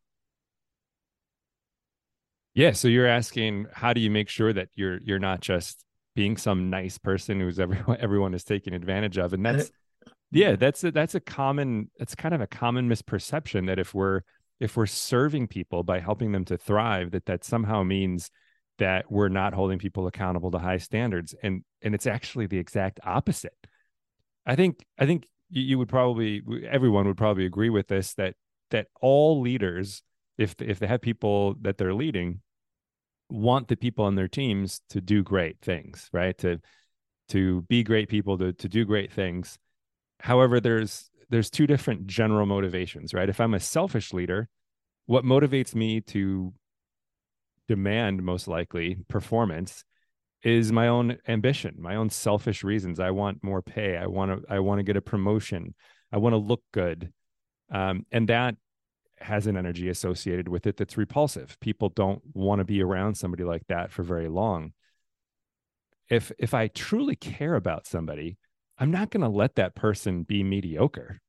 [2.54, 2.72] Yeah.
[2.72, 5.84] So you're asking, how do you make sure that you're you're not just
[6.16, 9.70] being some nice person who's everyone everyone is taking advantage of, and that's
[10.31, 14.23] yeah, that's a, that's a common that's kind of a common misperception that if we're
[14.61, 18.31] if we're serving people by helping them to thrive, that that somehow means
[18.79, 23.01] that we're not holding people accountable to high standards, and and it's actually the exact
[23.05, 23.55] opposite.
[24.47, 28.35] I think I think you would probably everyone would probably agree with this that
[28.71, 30.03] that all leaders
[30.38, 32.40] if if they have people that they're leading
[33.29, 36.38] want the people on their teams to do great things right?
[36.38, 36.61] To
[37.31, 39.59] to be great people to to do great things
[40.20, 43.28] however there's there's two different general motivations right?
[43.28, 44.48] If i'm a selfish leader
[45.06, 46.52] what motivates me to
[47.68, 49.85] demand most likely performance
[50.42, 52.98] is my own ambition my own selfish reasons.
[52.98, 53.96] I want more pay.
[53.96, 55.74] I want to i want to get a promotion.
[56.12, 57.12] I want to look good.
[57.70, 58.56] Um, and that
[59.20, 61.56] has an energy associated with it that's repulsive.
[61.61, 64.72] People don't want to be around somebody like that for very long.
[66.09, 68.38] If if I truly care about somebody,
[68.81, 71.21] I'm not going to let that person be mediocre.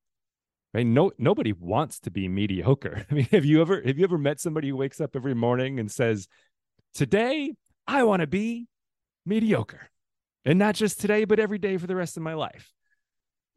[0.73, 0.85] Right?
[0.85, 3.05] No nobody wants to be mediocre.
[3.11, 5.79] I mean, have you ever have you ever met somebody who wakes up every morning
[5.79, 6.29] and says,
[6.93, 7.53] "Today,
[7.85, 8.67] I want to be
[9.25, 9.89] mediocre."
[10.45, 12.71] And not just today, but every day for the rest of my life.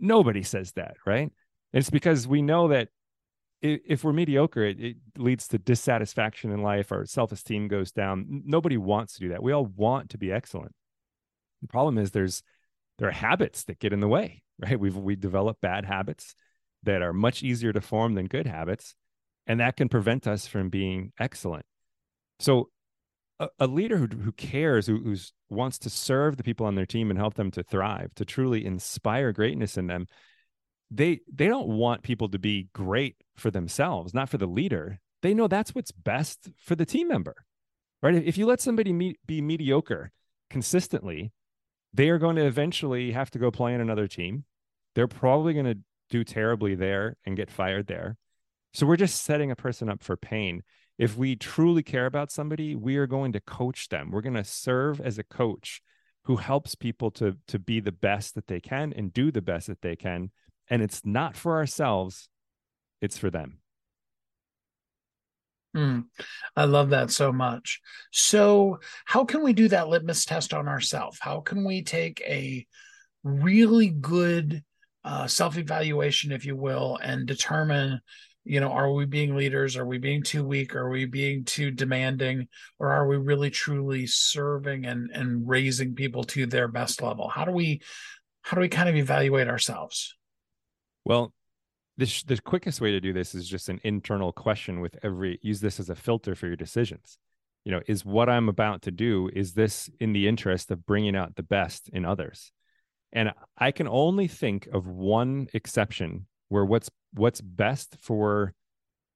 [0.01, 1.33] Nobody says that, right?
[1.73, 2.89] It's because we know that
[3.63, 6.93] if we're mediocre, it, it, leads to dissatisfaction in life.
[6.93, 8.43] Our self esteem goes down.
[8.45, 9.43] Nobody wants to do that.
[9.43, 10.73] We all want to be excellent.
[11.63, 12.43] The problem is there's
[12.99, 14.79] there are habits that get in the way, right?
[14.79, 16.35] We've we develop bad habits
[16.83, 18.95] that are much easier to form than good habits,
[19.47, 21.65] and that can prevent us from being excellent.
[22.41, 22.71] So,
[23.41, 26.87] a, a leader who, who cares, who who's, wants to serve the people on their
[26.87, 30.07] team and help them to thrive, to truly inspire greatness in them,
[30.91, 35.35] they they don't want people to be great for themselves not for the leader they
[35.35, 37.35] know that's what's best for the team member
[38.03, 40.13] right if you let somebody me- be mediocre
[40.51, 41.33] consistently
[41.95, 44.45] they are going to eventually have to go play in another team.
[44.95, 45.79] They're probably going to
[46.11, 48.17] do terribly there and get fired there.
[48.75, 50.63] So we're just setting a person up for pain.
[50.99, 54.11] If we truly care about somebody we are going to coach them.
[54.11, 55.81] We're going to serve as a coach
[56.25, 59.69] who helps people to to be the best that they can and do the best
[59.69, 60.31] that they can.
[60.69, 62.29] And it's not for ourselves
[63.01, 63.59] it's for them
[65.75, 66.05] mm,
[66.57, 67.81] i love that so much.
[68.13, 72.67] So how can we do that litmus test on ourselves how can we take a
[73.23, 74.63] really good
[75.05, 78.01] uh, self-evaluation if you will and determine
[78.45, 79.77] you know are we being leaders?
[79.77, 80.75] Are we being too weak?
[80.77, 82.49] Are we being too demanding?
[82.79, 87.29] Or are we really truly serving and and raising people to their best level?
[87.29, 87.81] How do we
[88.43, 90.15] how do we kind of evaluate ourselves?
[91.05, 91.33] Well
[91.97, 95.61] the, the quickest way to do this is just an internal question with every use
[95.61, 97.19] this as a filter for your decisions.
[97.65, 101.17] You know is what i'm about to do is this in the interest of bringing
[101.17, 102.53] out the best in others?
[103.13, 108.53] And i can only think of one exception where what's what's best for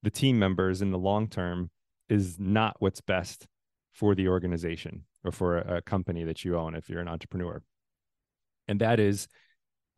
[0.03, 1.71] the team members in the long term
[2.09, 3.47] is not what's best
[3.93, 7.63] for the organization or for a, a company that you own if you're an entrepreneur.
[8.69, 9.29] And that is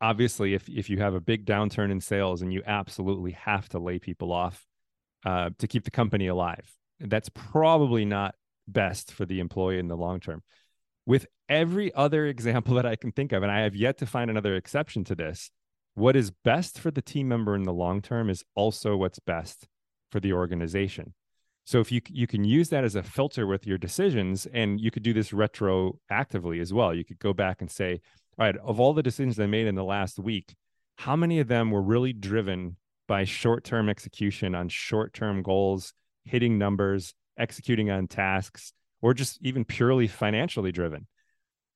[0.01, 3.79] obviously if if you have a big downturn in sales and you absolutely have to
[3.79, 4.65] lay people off
[5.25, 8.35] uh, to keep the company alive that's probably not
[8.67, 10.41] best for the employee in the long term
[11.05, 14.29] with every other example that i can think of and i have yet to find
[14.29, 15.51] another exception to this
[15.93, 19.67] what is best for the team member in the long term is also what's best
[20.11, 21.13] for the organization.
[21.65, 24.91] So if you you can use that as a filter with your decisions, and you
[24.91, 26.93] could do this retroactively as well.
[26.93, 28.01] You could go back and say,
[28.41, 30.55] all right, of all the decisions I made in the last week,
[30.95, 32.75] how many of them were really driven
[33.07, 40.07] by short-term execution on short-term goals, hitting numbers, executing on tasks, or just even purely
[40.07, 41.05] financially driven?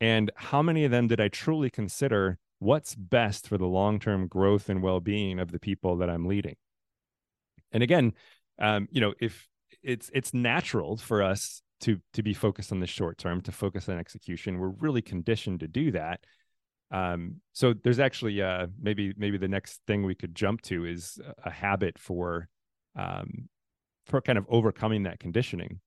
[0.01, 4.67] And how many of them did I truly consider what's best for the long-term growth
[4.67, 6.55] and well-being of the people that I'm leading?
[7.73, 8.13] And again,
[8.57, 9.47] um, you know, if
[9.83, 13.87] it's it's natural for us to to be focused on the short term, to focus
[13.87, 16.21] on execution, we're really conditioned to do that.
[16.95, 21.19] Um, so there's actually uh, maybe maybe the next thing we could jump to is
[21.43, 22.47] a habit for
[22.95, 23.49] um,
[24.05, 25.81] for kind of overcoming that conditioning.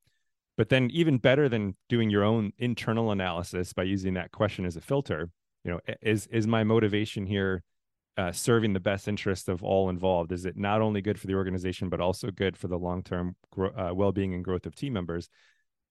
[0.59, 4.77] But then even better than doing your own internal analysis by using that question as
[4.77, 5.31] a filter,
[5.65, 7.63] you know, is is my motivation here
[8.19, 10.31] uh, serving the best interest of all involved?
[10.31, 13.35] Is it not only good for the organization, but also good for the long term
[13.51, 15.31] gro- uh, well being and growth of team members?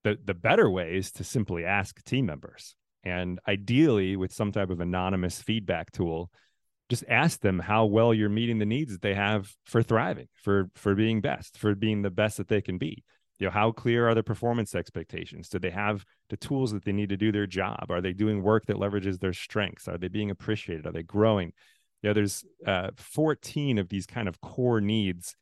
[0.03, 2.75] The, the better way is to simply ask team members.
[3.07, 6.31] And ideally, with some type of anonymous feedback tool,
[6.89, 10.69] just ask them how well you're meeting the needs that they have for thriving, for
[10.75, 13.03] for being best, for being the best that they can be.
[13.39, 15.49] You know, how clear are the performance expectations?
[15.49, 17.85] Do they have the tools that they need to do their job?
[17.89, 19.87] Are they doing work that leverages their strengths?
[19.87, 20.87] Are they being appreciated?
[20.87, 21.53] Are they growing?
[22.01, 25.35] you know there's uh, 14 of these kind of core needs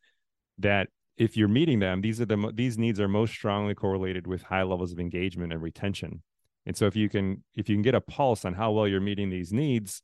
[0.59, 4.43] that if you're meeting them these are the these needs are most strongly correlated with
[4.43, 6.21] high levels of engagement and retention
[6.65, 9.01] and so if you can if you can get a pulse on how well you're
[9.01, 10.01] meeting these needs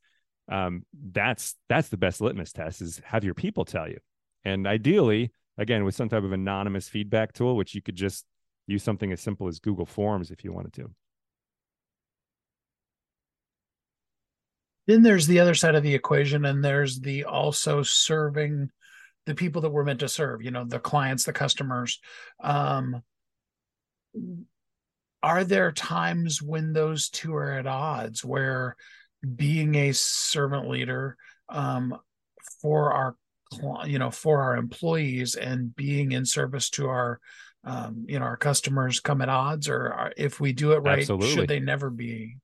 [0.50, 3.98] um, that's that's the best litmus test is have your people tell you.
[4.44, 8.24] And ideally again with some type of anonymous feedback tool which you could just
[8.66, 10.90] use something as simple as google forms if you wanted to.
[14.88, 18.70] Then there's the other side of the equation and there's the also serving
[19.26, 22.00] the people that we're meant to serve you know the clients the customers.
[22.42, 23.02] Um
[25.22, 28.76] are there times when those two are at odds where
[29.36, 31.16] being a servant leader
[31.48, 31.96] um
[32.60, 33.16] for our
[33.86, 37.20] you know for our employees and being in service to our
[37.64, 41.28] um, you know our customers come at odds or if we do it right Absolutely.
[41.28, 42.36] should they never be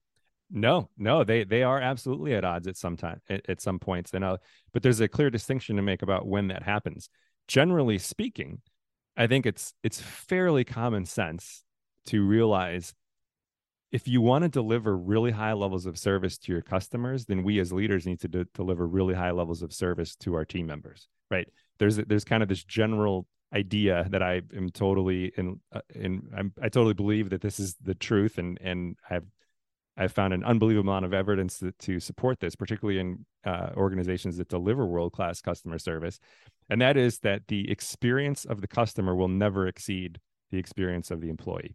[0.50, 4.14] no, no, they they are absolutely at odds at some time at, at some points.
[4.14, 4.38] And uh,
[4.72, 7.10] but there's a clear distinction to make about when that happens.
[7.48, 8.62] Generally speaking,
[9.16, 11.64] I think it's it's fairly common sense
[12.08, 12.94] to realize
[13.90, 17.58] if you want to deliver really high levels of service to your customers, then we
[17.58, 21.08] as leaders need to de- deliver really high levels of service to our team members.
[21.30, 21.48] Right?
[21.78, 26.52] There's there's kind of this general idea that I am totally in uh, in I'm,
[26.60, 29.26] I totally believe that this is the truth, and and I've
[29.96, 34.36] I've found an unbelievable amount of evidence to, to support this, particularly in uh, organizations
[34.36, 36.20] that deliver world class customer service.
[36.70, 41.20] And that is that the experience of the customer will never exceed the experience of
[41.20, 41.74] the employee.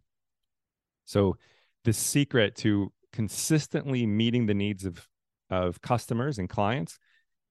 [1.04, 1.36] So,
[1.84, 5.06] the secret to consistently meeting the needs of,
[5.50, 6.98] of customers and clients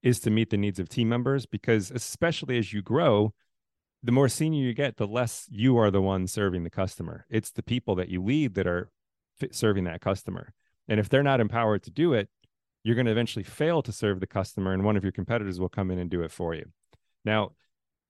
[0.01, 3.33] is to meet the needs of team members because, especially as you grow,
[4.03, 7.25] the more senior you get, the less you are the one serving the customer.
[7.29, 8.89] It's the people that you lead that are
[9.51, 10.53] serving that customer.
[10.89, 12.27] And if they're not empowered to do it,
[12.83, 15.69] you're going to eventually fail to serve the customer, and one of your competitors will
[15.69, 16.65] come in and do it for you.
[17.23, 17.51] Now,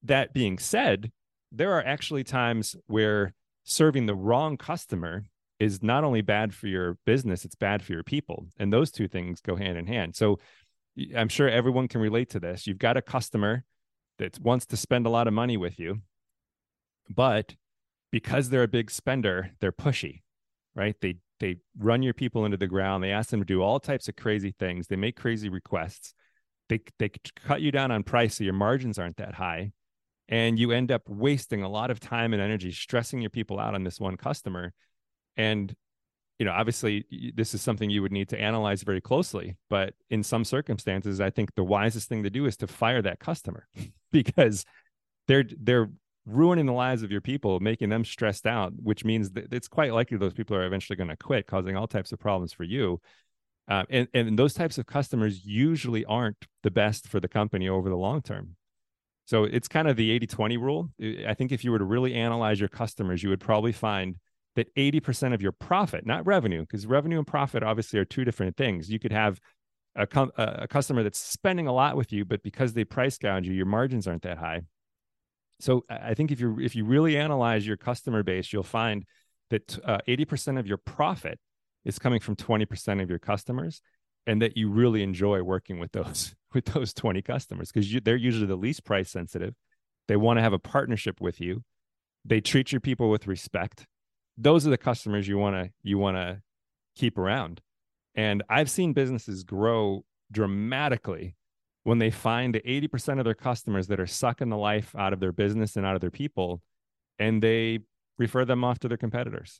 [0.01, 1.11] that being said,
[1.51, 5.25] there are actually times where serving the wrong customer
[5.63, 8.47] is not only bad for your business, it's bad for your people.
[8.59, 10.15] And those two things go hand in hand.
[10.15, 10.39] So
[11.15, 12.67] I'm sure everyone can relate to this.
[12.67, 13.63] You've got a customer
[14.19, 16.01] that wants to spend a lot of money with you,
[17.09, 17.55] but
[18.11, 20.21] because they're a big spender, they're pushy,
[20.75, 20.95] right?
[21.01, 23.03] They they run your people into the ground.
[23.03, 24.87] They ask them to do all types of crazy things.
[24.87, 26.13] They make crazy requests.
[26.69, 27.09] They they
[27.47, 29.71] cut you down on price so your margins aren't that high.
[30.29, 33.75] and you end up wasting a lot of time and energy stressing your people out
[33.75, 34.73] on this one customer
[35.37, 35.75] and
[36.39, 37.05] you know obviously
[37.35, 41.29] this is something you would need to analyze very closely but in some circumstances i
[41.29, 43.67] think the wisest thing to do is to fire that customer
[44.11, 44.65] because
[45.27, 45.89] they're they're
[46.25, 49.93] ruining the lives of your people making them stressed out which means that it's quite
[49.93, 52.99] likely those people are eventually going to quit causing all types of problems for you
[53.69, 57.89] uh, and, and those types of customers usually aren't the best for the company over
[57.89, 58.55] the long term
[59.25, 60.89] so it's kind of the 80 20 rule.
[61.27, 64.17] I think if you were to really analyze your customers, you would probably find
[64.55, 68.55] that 80% of your profit, not revenue, because revenue and profit obviously are two different
[68.55, 68.89] things.
[68.89, 69.39] You could have
[69.95, 73.47] a, com- a customer that's spending a lot with you, but because they price gouge
[73.47, 74.61] you, your margins aren't that high.
[75.59, 79.05] So I think if you if you really analyze your customer base, you'll find
[79.49, 81.39] that uh, 80% of your profit
[81.85, 83.81] is coming from 20% of your customers,
[84.25, 88.45] and that you really enjoy working with those with those 20 customers because they're usually
[88.45, 89.55] the least price sensitive
[90.07, 91.63] they want to have a partnership with you
[92.23, 93.85] they treat your people with respect
[94.37, 96.41] those are the customers you want to you want to
[96.95, 97.61] keep around
[98.15, 101.35] and i've seen businesses grow dramatically
[101.85, 105.33] when they find 80% of their customers that are sucking the life out of their
[105.33, 106.61] business and out of their people
[107.19, 107.79] and they
[108.17, 109.59] refer them off to their competitors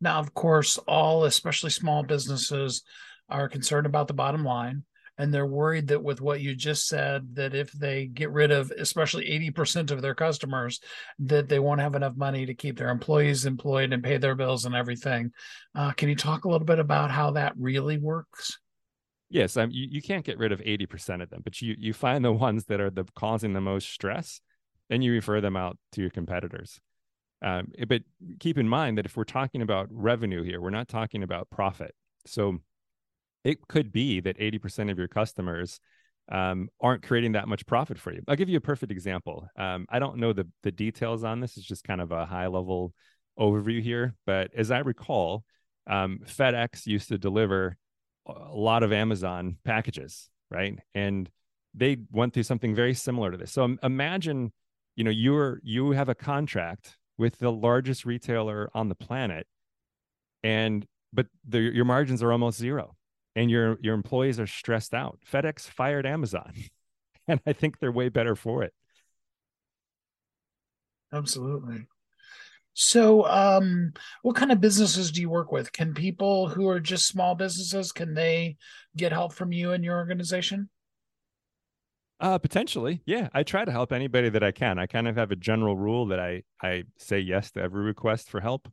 [0.00, 2.82] now, of course, all, especially small businesses,
[3.28, 4.84] are concerned about the bottom line.
[5.20, 8.70] And they're worried that with what you just said, that if they get rid of
[8.70, 10.80] especially 80% of their customers,
[11.18, 14.64] that they won't have enough money to keep their employees employed and pay their bills
[14.64, 15.32] and everything.
[15.74, 18.58] Uh, can you talk a little bit about how that really works?
[19.28, 22.24] Yes, um, you, you can't get rid of 80% of them, but you, you find
[22.24, 24.40] the ones that are the causing the most stress
[24.88, 26.80] and you refer them out to your competitors.
[27.42, 28.02] Um, but
[28.38, 31.94] keep in mind that if we're talking about revenue here, we're not talking about profit.
[32.26, 32.60] So
[33.44, 35.80] it could be that 80% of your customers
[36.30, 38.22] um, aren't creating that much profit for you.
[38.28, 39.48] I'll give you a perfect example.
[39.56, 41.56] Um, I don't know the, the details on this.
[41.56, 42.92] It's just kind of a high level
[43.38, 44.14] overview here.
[44.26, 45.44] But as I recall,
[45.86, 47.76] um, FedEx used to deliver
[48.26, 50.78] a lot of Amazon packages, right?
[50.94, 51.28] And
[51.74, 53.52] they went through something very similar to this.
[53.52, 54.52] So imagine,
[54.94, 59.46] you know, you're you have a contract with the largest retailer on the planet
[60.42, 62.96] and but the, your margins are almost zero
[63.36, 66.52] and your your employees are stressed out fedex fired amazon
[67.28, 68.72] and i think they're way better for it
[71.12, 71.86] absolutely
[72.72, 77.06] so um what kind of businesses do you work with can people who are just
[77.06, 78.56] small businesses can they
[78.96, 80.68] get help from you and your organization
[82.20, 83.28] uh, potentially, yeah.
[83.32, 84.78] I try to help anybody that I can.
[84.78, 88.28] I kind of have a general rule that I I say yes to every request
[88.28, 88.68] for help.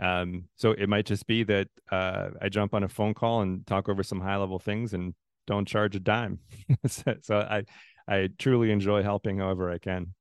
[0.00, 3.66] Um, so it might just be that uh, I jump on a phone call and
[3.66, 5.14] talk over some high level things and
[5.46, 6.38] don't charge a dime.
[6.86, 7.64] so, so I
[8.08, 10.14] I truly enjoy helping however I can.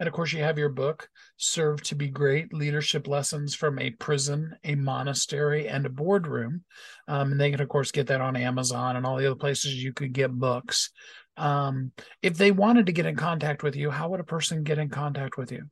[0.00, 3.90] And of course, you have your book, Serve to Be Great Leadership Lessons from a
[3.90, 6.64] Prison, a Monastery, and a Boardroom.
[7.08, 9.82] Um, and they can, of course, get that on Amazon and all the other places
[9.82, 10.90] you could get books.
[11.36, 11.90] Um,
[12.22, 14.88] if they wanted to get in contact with you, how would a person get in
[14.88, 15.68] contact with you?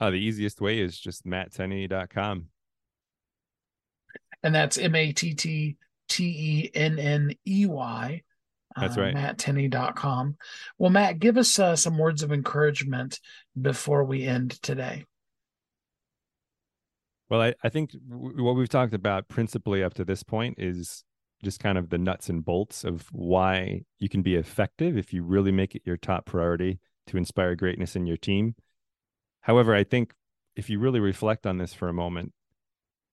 [0.00, 2.46] Uh, the easiest way is just matttenney.com.
[4.42, 5.76] And that's M A T T
[6.08, 8.22] T E N N E Y
[8.80, 9.14] that's right.
[9.14, 9.36] uh, right.
[9.36, 10.36] MattTenney.com.
[10.78, 13.20] Well, Matt, give us uh, some words of encouragement
[13.60, 15.04] before we end today.
[17.28, 21.04] Well, I, I think w- what we've talked about principally up to this point is
[21.42, 25.22] just kind of the nuts and bolts of why you can be effective if you
[25.22, 28.54] really make it your top priority to inspire greatness in your team.
[29.40, 30.12] However, I think
[30.56, 32.32] if you really reflect on this for a moment,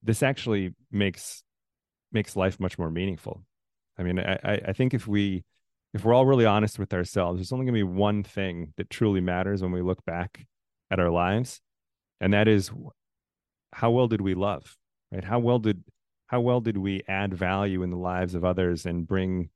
[0.01, 1.43] this actually makes
[2.11, 3.43] makes life much more meaningful.
[3.97, 5.43] I mean, I, I think if we
[5.93, 8.89] if we're all really honest with ourselves, there's only going to be one thing that
[8.89, 10.45] truly matters when we look back
[10.91, 11.61] at our lives,
[12.19, 12.71] and that is
[13.71, 14.78] how well did we love,
[15.11, 15.23] right?
[15.23, 15.84] How well did
[16.28, 19.49] how well did we add value in the lives of others and bring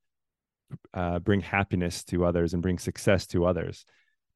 [0.93, 3.85] uh, bring happiness to others and bring success to others?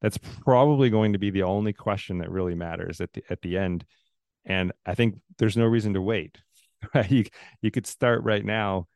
[0.04, 3.56] That's probably going to be the only question that really matters at the at the
[3.56, 3.86] end.
[4.44, 6.36] And I think there's no reason to wait.
[6.94, 7.10] Right?
[7.10, 7.24] You
[7.62, 8.88] you could start right now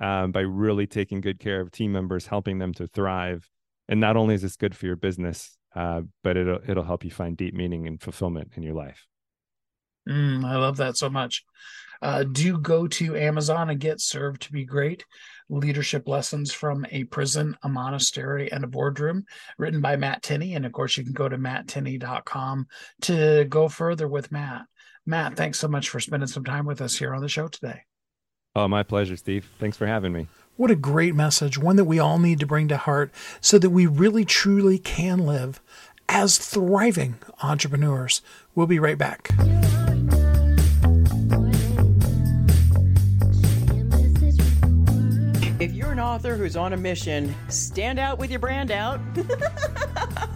[0.00, 3.48] um, by really taking good care of team members, helping them to thrive.
[3.88, 7.12] And not only is this good for your business, uh, but it'll it'll help you
[7.12, 9.06] find deep meaning and fulfillment in your life.
[10.08, 11.44] Mm, I love that so much.
[12.02, 15.04] Uh, do go to Amazon and get served to be great.
[15.48, 19.24] Leadership lessons from a prison, a monastery, and a boardroom,
[19.58, 20.54] written by Matt Tenney.
[20.54, 22.66] And of course, you can go to matttenney.com
[23.02, 24.62] to go further with Matt.
[25.06, 27.82] Matt, thanks so much for spending some time with us here on the show today.
[28.56, 29.48] Oh, my pleasure, Steve.
[29.60, 30.26] Thanks for having me.
[30.56, 33.70] What a great message, one that we all need to bring to heart so that
[33.70, 35.60] we really truly can live
[36.08, 38.22] as thriving entrepreneurs.
[38.54, 39.28] We'll be right back.
[46.16, 48.98] Author who's on a mission, stand out with your brand out.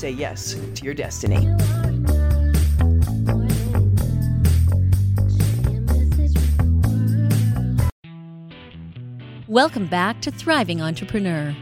[0.00, 1.46] say yes to your destiny.
[9.46, 11.54] Welcome back to Thriving Entrepreneur.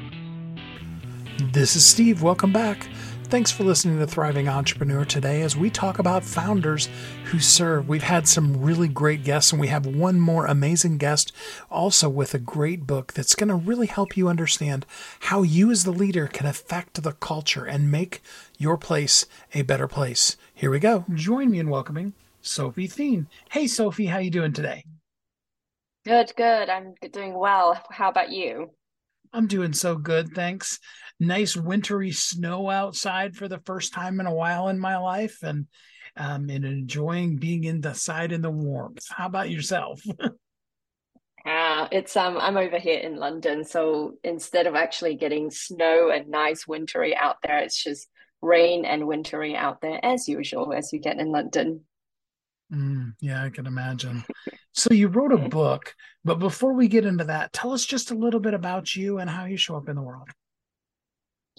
[1.53, 2.22] This is Steve.
[2.22, 2.86] Welcome back.
[3.29, 6.89] Thanks for listening to Thriving Entrepreneur today as we talk about founders
[7.26, 7.87] who serve.
[7.87, 11.31] We've had some really great guests, and we have one more amazing guest
[11.70, 14.87] also with a great book that's going to really help you understand
[15.20, 18.22] how you, as the leader, can affect the culture and make
[18.57, 20.39] your place a better place.
[20.55, 21.05] Here we go.
[21.12, 23.26] Join me in welcoming Sophie Theen.
[23.51, 24.85] Hey, Sophie, how you doing today?
[26.07, 26.70] Good, good.
[26.70, 27.79] I'm doing well.
[27.91, 28.70] How about you?
[29.35, 30.79] I'm doing so good, thanks.
[31.20, 35.66] Nice wintry snow outside for the first time in a while in my life, and
[36.16, 39.06] um, and enjoying being inside in the warmth.
[39.10, 40.02] How about yourself?
[41.44, 46.28] Uh, it's um I'm over here in London, so instead of actually getting snow and
[46.28, 48.08] nice wintry out there, it's just
[48.40, 51.84] rain and wintry out there as usual as you get in London.
[52.72, 54.24] Mm, yeah, I can imagine.
[54.72, 55.94] So you wrote a book,
[56.24, 59.28] but before we get into that, tell us just a little bit about you and
[59.28, 60.28] how you show up in the world.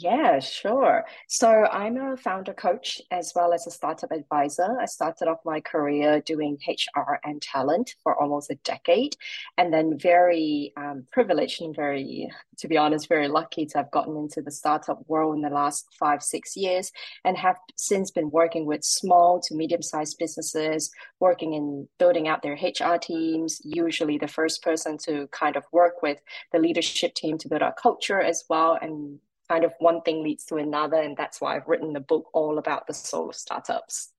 [0.01, 1.03] Yeah, sure.
[1.27, 4.79] So I'm a founder coach as well as a startup advisor.
[4.79, 9.17] I started off my career doing HR and talent for almost a decade,
[9.57, 12.29] and then very um, privileged and very,
[12.59, 15.85] to be honest, very lucky to have gotten into the startup world in the last
[15.99, 16.93] five, six years,
[17.25, 22.53] and have since been working with small to medium-sized businesses, working in building out their
[22.53, 23.59] HR teams.
[23.65, 26.19] Usually, the first person to kind of work with
[26.53, 29.19] the leadership team to build our culture as well, and
[29.49, 31.01] kind of one thing leads to another.
[31.01, 34.11] And that's why I've written the book all about the soul of startups.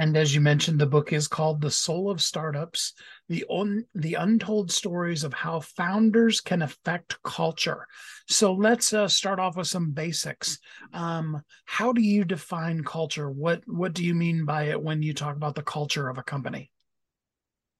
[0.00, 2.92] And as you mentioned, the book is called The Soul of Startups,
[3.28, 7.84] the, un- the untold stories of how founders can affect culture.
[8.28, 10.60] So let's uh, start off with some basics.
[10.92, 13.28] Um, how do you define culture?
[13.28, 16.22] What, what do you mean by it when you talk about the culture of a
[16.22, 16.70] company?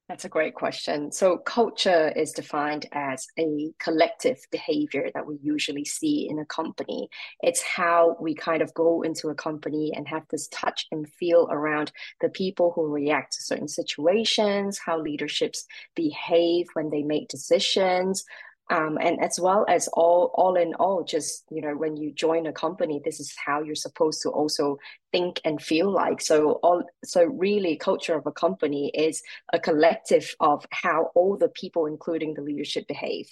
[0.09, 1.13] That's a great question.
[1.13, 7.11] So, culture is defined as a collective behavior that we usually see in a company.
[7.41, 11.47] It's how we kind of go into a company and have this touch and feel
[11.51, 11.93] around
[12.23, 18.25] the people who react to certain situations, how leaderships behave when they make decisions,
[18.71, 22.47] um, and as well as all all in all just you know when you join
[22.47, 24.79] a company this is how you're supposed to also
[25.13, 26.21] think and feel like.
[26.21, 31.49] So all so really culture of a company is a collective of how all the
[31.49, 33.29] people including the leadership behave.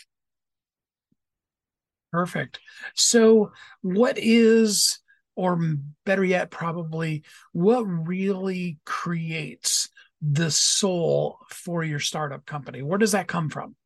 [2.12, 2.60] Perfect.
[2.94, 5.00] So what is
[5.34, 5.58] or
[6.06, 9.90] better yet probably what really creates
[10.22, 12.80] the soul for your startup company?
[12.80, 13.76] Where does that come from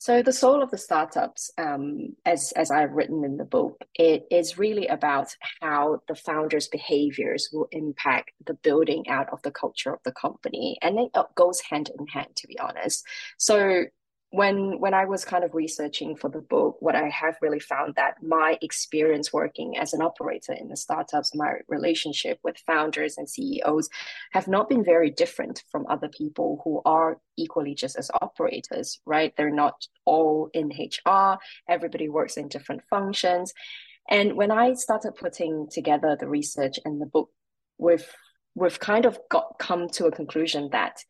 [0.00, 4.26] so the soul of the startups, um, as as I've written in the book, it
[4.30, 9.92] is really about how the founders' behaviors will impact the building out of the culture
[9.92, 13.04] of the company, and it goes hand in hand, to be honest.
[13.36, 13.84] So
[14.30, 17.96] when when I was kind of researching for the book, what I have really found
[17.96, 23.28] that my experience working as an operator in the startups, my relationship with founders and
[23.28, 23.88] CEOs
[24.32, 29.34] have not been very different from other people who are equally just as operators, right?
[29.36, 33.52] They're not all in HR, everybody works in different functions.
[34.08, 37.30] And when I started putting together the research and the book,
[37.78, 38.06] we've
[38.54, 41.02] we've kind of got come to a conclusion that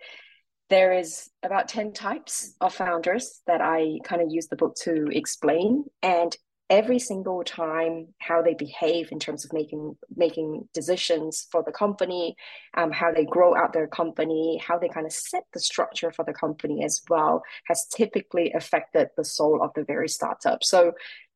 [0.70, 5.08] there is about 10 types of founders that I kind of use the book to
[5.12, 5.84] explain.
[6.02, 6.34] And
[6.70, 12.36] every single time how they behave in terms of making making decisions for the company
[12.76, 16.24] um, how they grow out their company how they kind of set the structure for
[16.24, 20.92] the company as well has typically affected the soul of the very startup so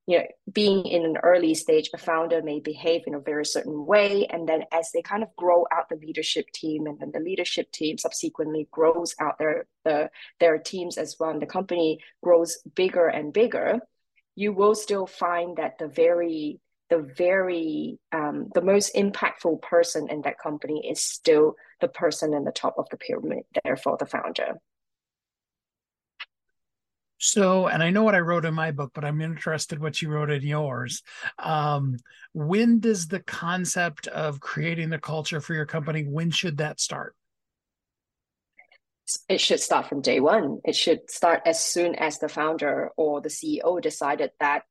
[0.06, 3.86] you know being in an early stage a founder may behave in a very certain
[3.86, 7.20] way and then as they kind of grow out the leadership team and then the
[7.20, 12.58] leadership team subsequently grows out their the, their teams as well and the company grows
[12.74, 13.80] bigger and bigger
[14.36, 20.20] you will still find that the very the very um, the most impactful person in
[20.22, 24.60] that company is still the person in the top of the pyramid therefore the founder
[27.24, 30.10] so and i know what i wrote in my book but i'm interested what you
[30.10, 31.02] wrote in yours
[31.38, 31.96] um,
[32.32, 37.14] when does the concept of creating the culture for your company when should that start
[39.28, 40.60] it should start from day one.
[40.64, 44.62] It should start as soon as the founder or the CEO decided that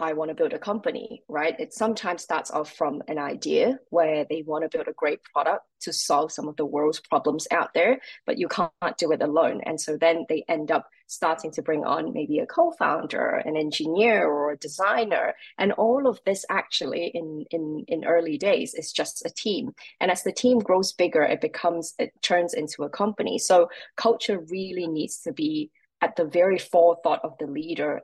[0.00, 1.54] I want to build a company, right?
[1.60, 5.66] It sometimes starts off from an idea where they want to build a great product
[5.82, 9.60] to solve some of the world's problems out there, but you can't do it alone.
[9.66, 14.26] And so then they end up starting to bring on maybe a co-founder, an engineer
[14.26, 15.34] or a designer.
[15.58, 19.74] And all of this actually in, in, in early days is just a team.
[20.00, 23.38] And as the team grows bigger, it becomes, it turns into a company.
[23.38, 25.70] So culture really needs to be
[26.00, 28.00] at the very forethought of the leader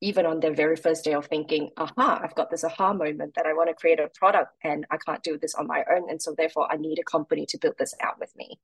[0.00, 3.46] even on their very first day of thinking, aha, I've got this aha moment that
[3.46, 6.08] I want to create a product and I can't do this on my own.
[6.08, 8.58] And so therefore I need a company to build this out with me.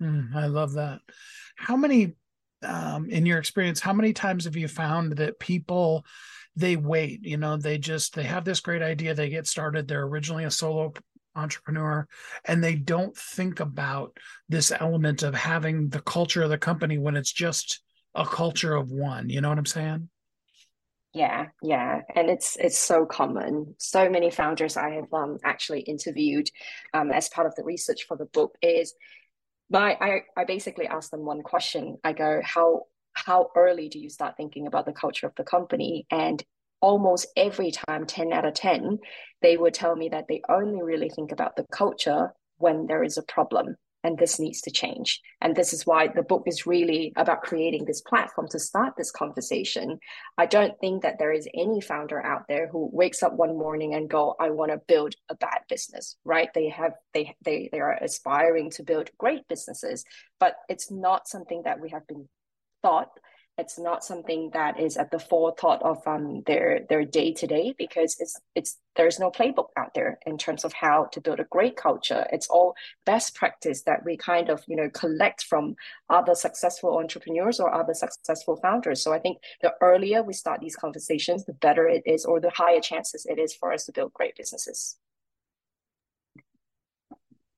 [0.00, 1.00] Mm, I love that.
[1.56, 2.14] How many,
[2.62, 6.04] um, in your experience, how many times have you found that people
[6.54, 7.24] they wait?
[7.24, 9.88] You know, they just they have this great idea, they get started.
[9.88, 10.92] They're originally a solo
[11.34, 12.06] entrepreneur
[12.46, 14.16] and they don't think about
[14.48, 17.80] this element of having the culture of the company when it's just
[18.16, 19.28] a culture of one.
[19.28, 20.08] You know what I'm saying?
[21.12, 23.74] Yeah, yeah, and it's it's so common.
[23.78, 26.50] So many founders I have um, actually interviewed
[26.92, 28.94] um, as part of the research for the book is
[29.70, 31.96] my I I basically ask them one question.
[32.04, 32.82] I go, how
[33.14, 36.06] how early do you start thinking about the culture of the company?
[36.10, 36.42] And
[36.82, 38.98] almost every time, ten out of ten,
[39.40, 43.16] they would tell me that they only really think about the culture when there is
[43.16, 43.76] a problem
[44.06, 45.20] and this needs to change.
[45.40, 49.10] And this is why the book is really about creating this platform to start this
[49.10, 49.98] conversation.
[50.38, 53.94] I don't think that there is any founder out there who wakes up one morning
[53.94, 56.48] and go, I want to build a bad business, right?
[56.54, 60.04] They have they they they are aspiring to build great businesses,
[60.38, 62.28] but it's not something that we have been
[62.82, 63.08] thought
[63.58, 67.74] it's not something that is at the forethought of um, their their day to day
[67.78, 71.44] because it's it's there's no playbook out there in terms of how to build a
[71.44, 72.26] great culture.
[72.32, 72.74] It's all
[73.06, 75.74] best practice that we kind of you know collect from
[76.10, 79.02] other successful entrepreneurs or other successful founders.
[79.02, 82.50] So I think the earlier we start these conversations, the better it is, or the
[82.50, 84.98] higher chances it is for us to build great businesses.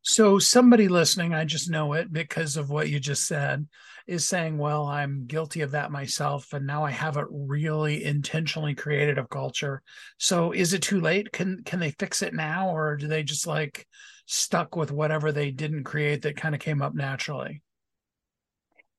[0.03, 3.69] So somebody listening, I just know it because of what you just said,
[4.09, 9.19] is saying, "Well, I'm guilty of that myself, and now I haven't really intentionally created
[9.19, 9.83] a culture."
[10.19, 11.31] So, is it too late?
[11.33, 13.87] Can can they fix it now, or do they just like
[14.27, 17.63] stuck with whatever they didn't create that kind of came up naturally?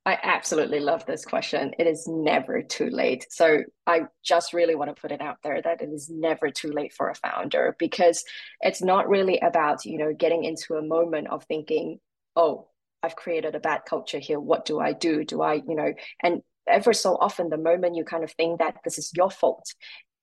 [0.10, 1.76] I absolutely love this question.
[1.78, 3.28] It is never too late.
[3.30, 6.72] So I just really want to put it out there that it is never too
[6.72, 8.24] late for a founder because
[8.62, 12.00] it's not really about, you know, getting into a moment of thinking,
[12.36, 12.70] oh,
[13.04, 14.40] I've created a bad culture here.
[14.40, 15.24] What do I do?
[15.24, 15.94] Do I, you know,
[16.24, 19.76] and ever so often the moment you kind of think that this is your fault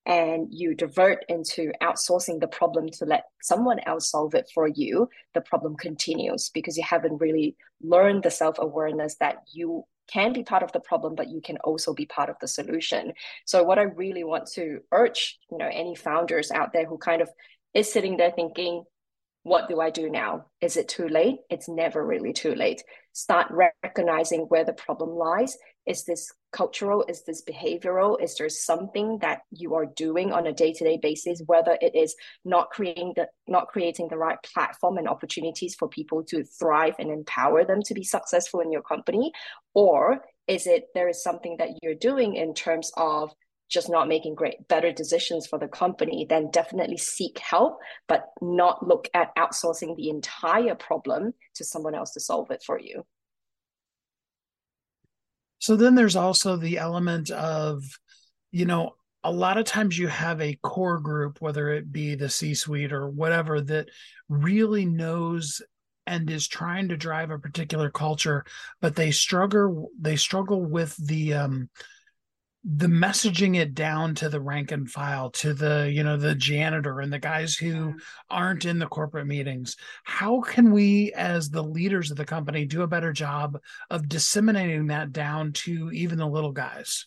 [0.07, 5.09] and you divert into outsourcing the problem to let someone else solve it for you,
[5.35, 10.45] the problem continues because you haven't really learned the self awareness that you can be
[10.45, 13.13] part of the problem, but you can also be part of the solution.
[13.45, 17.21] So, what I really want to urge, you know, any founders out there who kind
[17.21, 17.29] of
[17.75, 18.85] is sitting there thinking,
[19.43, 20.47] what do I do now?
[20.61, 21.39] Is it too late?
[21.51, 22.83] It's never really too late.
[23.17, 25.57] Start recognizing where the problem lies.
[25.87, 27.03] Is this cultural?
[27.09, 28.23] Is this behavioral?
[28.23, 32.15] Is there something that you are doing on a day-to-day basis, whether it is
[32.45, 37.11] not creating the not creating the right platform and opportunities for people to thrive and
[37.11, 39.33] empower them to be successful in your company?
[39.73, 43.33] Or is it there is something that you're doing in terms of
[43.69, 48.87] just not making great better decisions for the company then definitely seek help but not
[48.87, 53.05] look at outsourcing the entire problem to someone else to solve it for you.
[55.59, 57.83] So then there's also the element of
[58.53, 58.95] you know
[59.25, 62.93] a lot of times you have a core group whether it be the c suite
[62.93, 63.89] or whatever that
[64.29, 65.61] really knows
[66.07, 68.45] and is trying to drive a particular culture
[68.81, 71.69] but they struggle they struggle with the um
[72.69, 77.01] the messaging it down to the rank and file to the you know the janitor
[77.01, 77.95] and the guys who
[78.29, 79.77] aren't in the corporate meetings.
[80.03, 84.89] How can we as the leaders of the company do a better job of disseminating
[84.89, 87.07] that down to even the little guys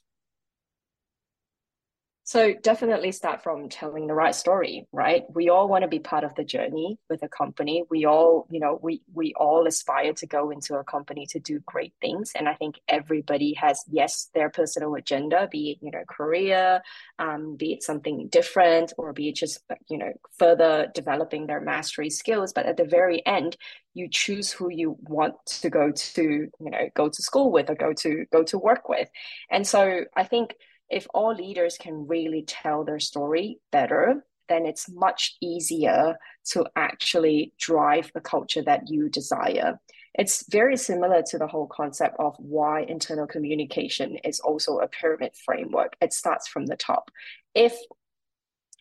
[2.30, 5.24] so definitely start from telling the right story, right?
[5.34, 7.86] We all want to be part of the journey with a company.
[7.90, 11.60] We all, you know, we we all aspire to go into a company to do
[11.66, 12.34] great things.
[12.36, 16.84] And I think everybody has, yes, their personal agenda, be it, you know, career,
[17.18, 22.12] um, be it something different, or be it just, you know, further developing their mastery
[22.12, 22.54] skills.
[22.54, 23.58] But at the very end,
[23.96, 27.76] you choose who you want to go to, you know, go to school with or
[27.76, 29.10] go to go to work with.
[29.50, 30.54] And so I think
[30.90, 37.54] if all leaders can really tell their story better, then it's much easier to actually
[37.60, 39.80] drive the culture that you desire.
[40.16, 45.34] It's very similar to the whole concept of why internal communication is also a pyramid
[45.46, 45.96] framework.
[46.02, 47.12] It starts from the top.
[47.54, 47.78] If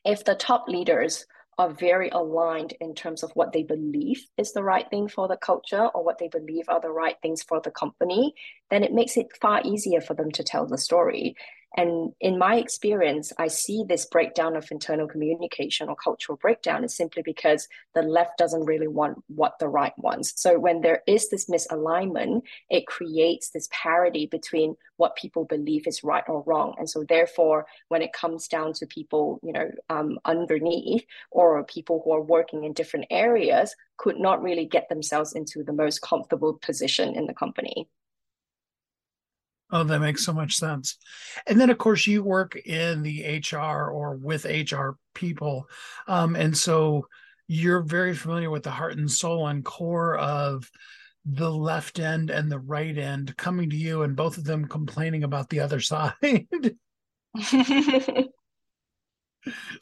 [0.05, 1.27] if the top leaders
[1.59, 5.37] are very aligned in terms of what they believe is the right thing for the
[5.37, 8.33] culture or what they believe are the right things for the company,
[8.71, 11.35] then it makes it far easier for them to tell the story.
[11.77, 16.97] And in my experience, I see this breakdown of internal communication or cultural breakdown is
[16.97, 20.41] simply because the left doesn't really want what the right wants.
[20.41, 26.03] So when there is this misalignment, it creates this parity between what people believe is
[26.03, 26.75] right or wrong.
[26.79, 32.01] And so therefore, when it comes down to people, you know, um, underneath or people
[32.05, 36.55] who are working in different areas, could not really get themselves into the most comfortable
[36.55, 37.89] position in the company.
[39.71, 40.97] Oh, that makes so much sense.
[41.47, 45.69] And then, of course, you work in the HR or with HR people.
[46.07, 47.07] Um, and so
[47.49, 50.71] you're very familiar with the heart and soul and core of
[51.25, 55.25] the left end and the right end coming to you and both of them complaining
[55.25, 56.47] about the other side.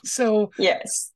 [0.05, 1.13] so, yes.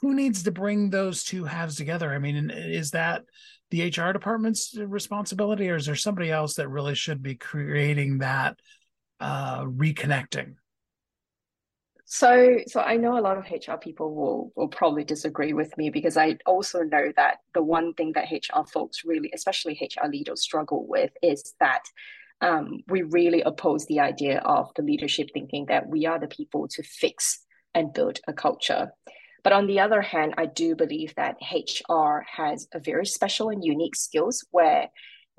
[0.00, 2.12] Who needs to bring those two halves together?
[2.12, 3.24] I mean, is that
[3.72, 8.60] the HR department's responsibility, or is there somebody else that really should be creating that
[9.18, 10.56] uh, reconnecting?
[12.04, 15.88] So, so I know a lot of HR people will will probably disagree with me
[15.88, 20.42] because I also know that the one thing that HR folks really, especially HR leaders,
[20.42, 21.82] struggle with is that
[22.42, 26.68] um, we really oppose the idea of the leadership thinking that we are the people
[26.68, 28.90] to fix and build a culture.
[29.44, 33.64] But on the other hand, I do believe that HR has a very special and
[33.64, 34.88] unique skills where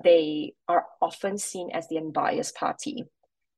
[0.02, 3.04] they are often seen as the unbiased party.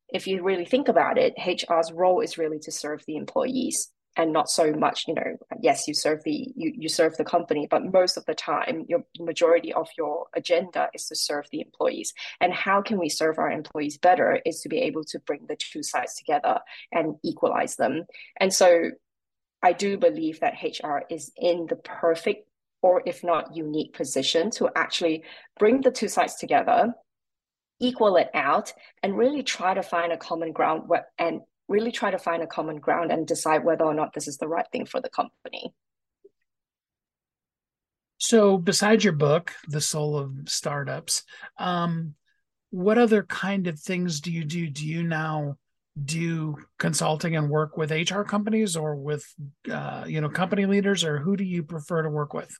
[0.09, 4.33] If you really think about it, HR's role is really to serve the employees and
[4.33, 7.93] not so much, you know, yes, you serve the you, you serve the company, but
[7.93, 12.15] most of the time your majority of your agenda is to serve the employees.
[12.41, 15.57] And how can we serve our employees better is to be able to bring the
[15.57, 16.61] two sides together
[16.93, 18.07] and equalize them.
[18.41, 18.91] And so
[19.63, 22.49] I do believe that HR is in the perfect
[22.83, 25.25] or if not unique position to actually
[25.59, 26.93] bring the two sides together,
[27.81, 30.89] equal it out, and really try to find a common ground
[31.19, 34.37] and really try to find a common ground and decide whether or not this is
[34.37, 35.75] the right thing for the company.
[38.19, 41.25] So, besides your book, The Soul of Startups,
[41.59, 42.15] um,
[42.71, 44.69] what other kind of things do you do?
[44.69, 45.59] Do you now
[46.05, 49.27] do consulting and work with HR companies or with
[49.71, 52.57] uh, you know company leaders, or who do you prefer to work with?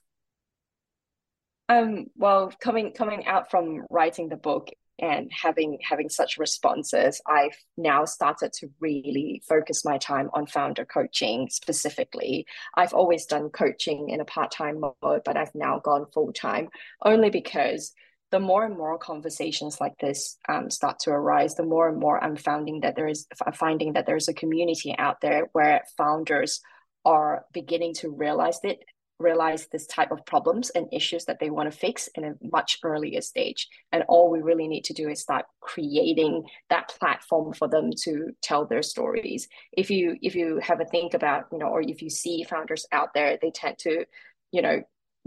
[1.69, 4.69] Um, well, coming coming out from writing the book
[4.99, 10.85] and having having such responses, I've now started to really focus my time on founder
[10.85, 12.47] coaching specifically.
[12.75, 16.69] I've always done coaching in a part time mode, but I've now gone full time
[17.03, 17.93] only because
[18.31, 22.21] the more and more conversations like this um, start to arise, the more and more
[22.21, 26.61] I'm finding that there is finding that there's a community out there where founders
[27.05, 28.79] are beginning to realize it,
[29.17, 32.79] realize this type of problems and issues that they want to fix in a much
[32.83, 33.67] earlier stage.
[33.93, 38.31] And all we really need to do is start creating that platform for them to
[38.41, 39.47] tell their stories.
[39.71, 42.85] If you if you have a think about, you know, or if you see founders
[42.91, 44.05] out there, they tend to,
[44.51, 44.81] you know,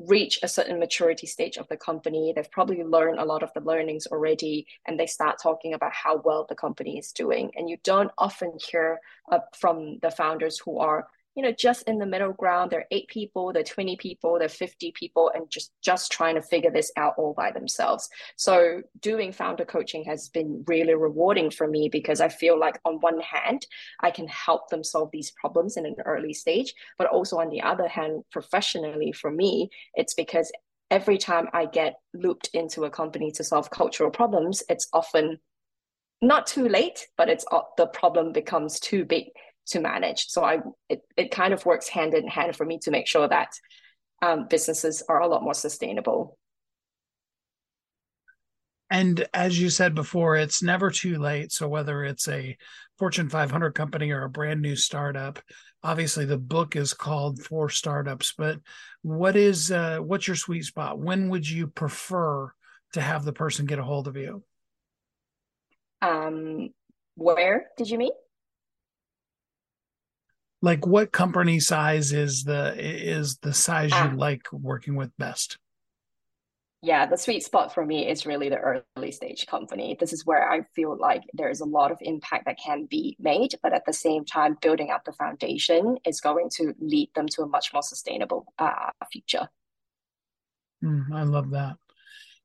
[0.07, 2.33] reach a certain maturity stage of the company.
[2.35, 6.19] They've probably learned a lot of the learnings already, and they start talking about how
[6.25, 7.51] well the company is doing.
[7.57, 11.99] And you don't often hear uh, from the founders who are you know just in
[11.99, 16.11] the middle ground they're eight people they're 20 people they're 50 people and just just
[16.11, 18.09] trying to figure this out all by themselves.
[18.37, 22.95] So doing founder coaching has been really rewarding for me because i feel like on
[23.01, 23.67] one hand
[24.01, 27.63] i can help them solve these problems in an early stage but also on the
[27.63, 30.51] other hand professionally for me it's because
[30.91, 35.39] every time I get looped into a company to solve cultural problems, it's often
[36.21, 37.45] not too late, but it's
[37.77, 39.27] the problem becomes too big
[39.71, 40.27] to manage.
[40.29, 40.59] So I
[40.89, 43.53] it, it kind of works hand in hand for me to make sure that
[44.23, 46.37] um, businesses are a lot more sustainable.
[48.91, 51.53] And as you said before, it's never too late.
[51.53, 52.57] So whether it's a
[52.99, 55.39] Fortune 500 company or a brand new startup,
[55.83, 58.35] obviously the book is called for startups.
[58.37, 58.59] But
[59.03, 60.99] what is uh, what's your sweet spot?
[60.99, 62.53] When would you prefer
[62.95, 64.43] to have the person get a hold of you?
[66.03, 66.71] Um,
[67.15, 68.13] where did you mean?
[70.63, 74.13] Like what company size is the is the size you ah.
[74.15, 75.59] like working with best?
[76.83, 78.57] yeah, the sweet spot for me is really the
[78.97, 79.97] early stage company.
[80.01, 83.17] This is where I feel like there is a lot of impact that can be
[83.21, 87.29] made, but at the same time, building up the foundation is going to lead them
[87.29, 89.49] to a much more sustainable uh, future.
[90.83, 91.77] Mm, I love that.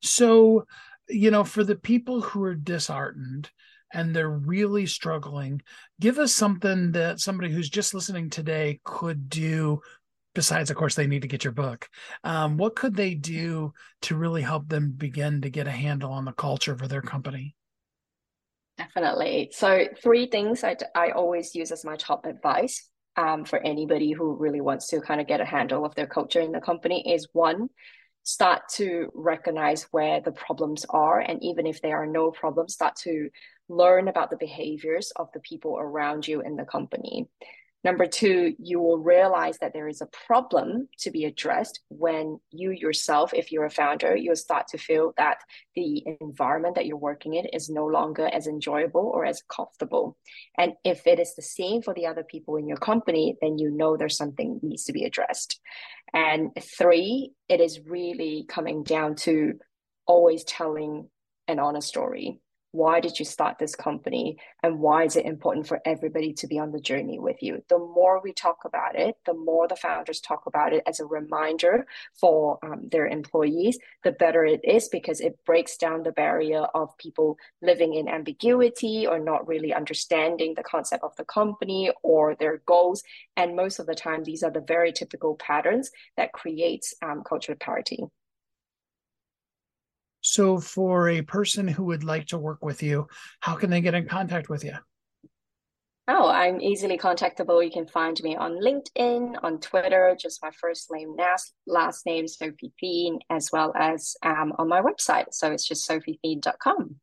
[0.02, 0.66] So,
[1.08, 3.50] you know, for the people who are disheartened
[3.94, 5.62] and they're really struggling,
[6.00, 9.82] give us something that somebody who's just listening today could do
[10.34, 11.90] besides of course they need to get your book.
[12.24, 13.74] Um, what could they do
[14.04, 17.56] to really help them begin to get a handle on the culture for their company?
[18.78, 19.52] Definitely.
[19.54, 24.36] So three things i, I always use as my top advice um, for anybody who
[24.36, 27.28] really wants to kind of get a handle of their culture in the company is
[27.32, 27.70] one
[28.24, 32.96] start to recognize where the problems are and even if there are no problems start
[32.96, 33.30] to
[33.70, 37.28] learn about the behaviors of the people around you in the company
[37.86, 42.72] Number two, you will realize that there is a problem to be addressed when you
[42.72, 45.38] yourself, if you're a founder, you'll start to feel that
[45.76, 50.18] the environment that you're working in is no longer as enjoyable or as comfortable.
[50.58, 53.70] And if it is the same for the other people in your company, then you
[53.70, 55.60] know there's something needs to be addressed.
[56.12, 59.60] And three, it is really coming down to
[60.08, 61.08] always telling
[61.48, 62.42] an honest story
[62.76, 66.60] why did you start this company and why is it important for everybody to be
[66.60, 67.64] on the journey with you?
[67.70, 71.06] The more we talk about it the more the founders talk about it as a
[71.06, 71.86] reminder
[72.20, 76.98] for um, their employees the better it is because it breaks down the barrier of
[76.98, 82.62] people living in ambiguity or not really understanding the concept of the company or their
[82.66, 83.04] goals.
[83.38, 87.58] And most of the time these are the very typical patterns that creates um, cultural
[87.60, 88.04] parity
[90.26, 93.08] so, for a person who would like to work with you,
[93.42, 94.74] how can they get in contact with you?
[96.08, 97.64] Oh, I'm easily contactable.
[97.64, 101.16] You can find me on LinkedIn, on Twitter, just my first name,
[101.68, 105.26] last name, Sophie Theen, as well as um, on my website.
[105.30, 106.96] So it's just sophietheen.com.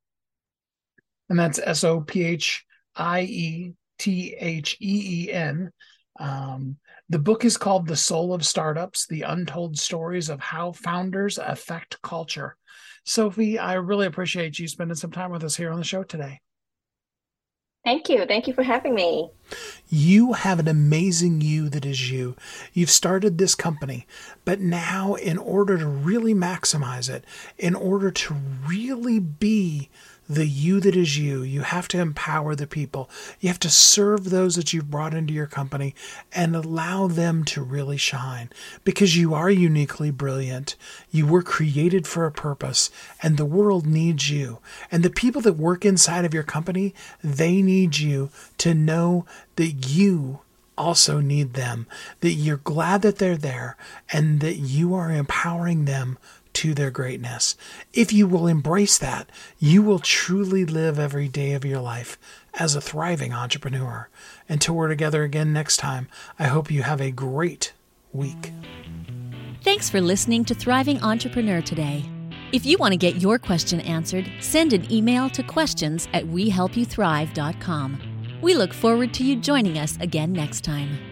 [1.29, 2.65] And that's S O P H
[2.97, 5.71] I E T H E E N.
[6.19, 6.77] Um,
[7.09, 12.03] the book is called The Soul of Startups The Untold Stories of How Founders Affect
[12.03, 12.57] Culture.
[13.05, 16.41] Sophie, I really appreciate you spending some time with us here on the show today.
[17.85, 18.25] Thank you.
[18.27, 19.29] Thank you for having me.
[19.89, 22.37] You have an amazing you that is you.
[22.73, 24.07] You've started this company,
[24.45, 27.25] but now, in order to really maximize it,
[27.59, 28.35] in order to
[28.69, 29.91] really be
[30.29, 31.43] the you that is you.
[31.43, 33.11] You have to empower the people.
[33.41, 35.95] You have to serve those that you've brought into your company
[36.33, 38.51] and allow them to really shine
[38.85, 40.77] because you are uniquely brilliant.
[41.11, 42.91] You were created for a purpose
[43.23, 44.59] and the world needs you.
[44.91, 49.89] And the people that work inside of your company, they need you to know that
[49.89, 50.41] you
[50.79, 51.87] also need them,
[52.21, 53.77] that you're glad that they're there
[54.11, 56.19] and that you are empowering them
[56.55, 57.57] to their greatness.
[57.93, 62.19] If you will embrace that, you will truly live every day of your life
[62.55, 64.09] as a thriving entrepreneur.
[64.49, 67.73] Until we're together again next time, I hope you have a great
[68.13, 68.53] week.
[69.63, 72.05] Thanks for listening to Thriving Entrepreneur today.
[72.53, 78.39] If you want to get your question answered, send an email to questions at wehelpyouthrive.com.
[78.43, 81.12] We look forward to you joining us again next time.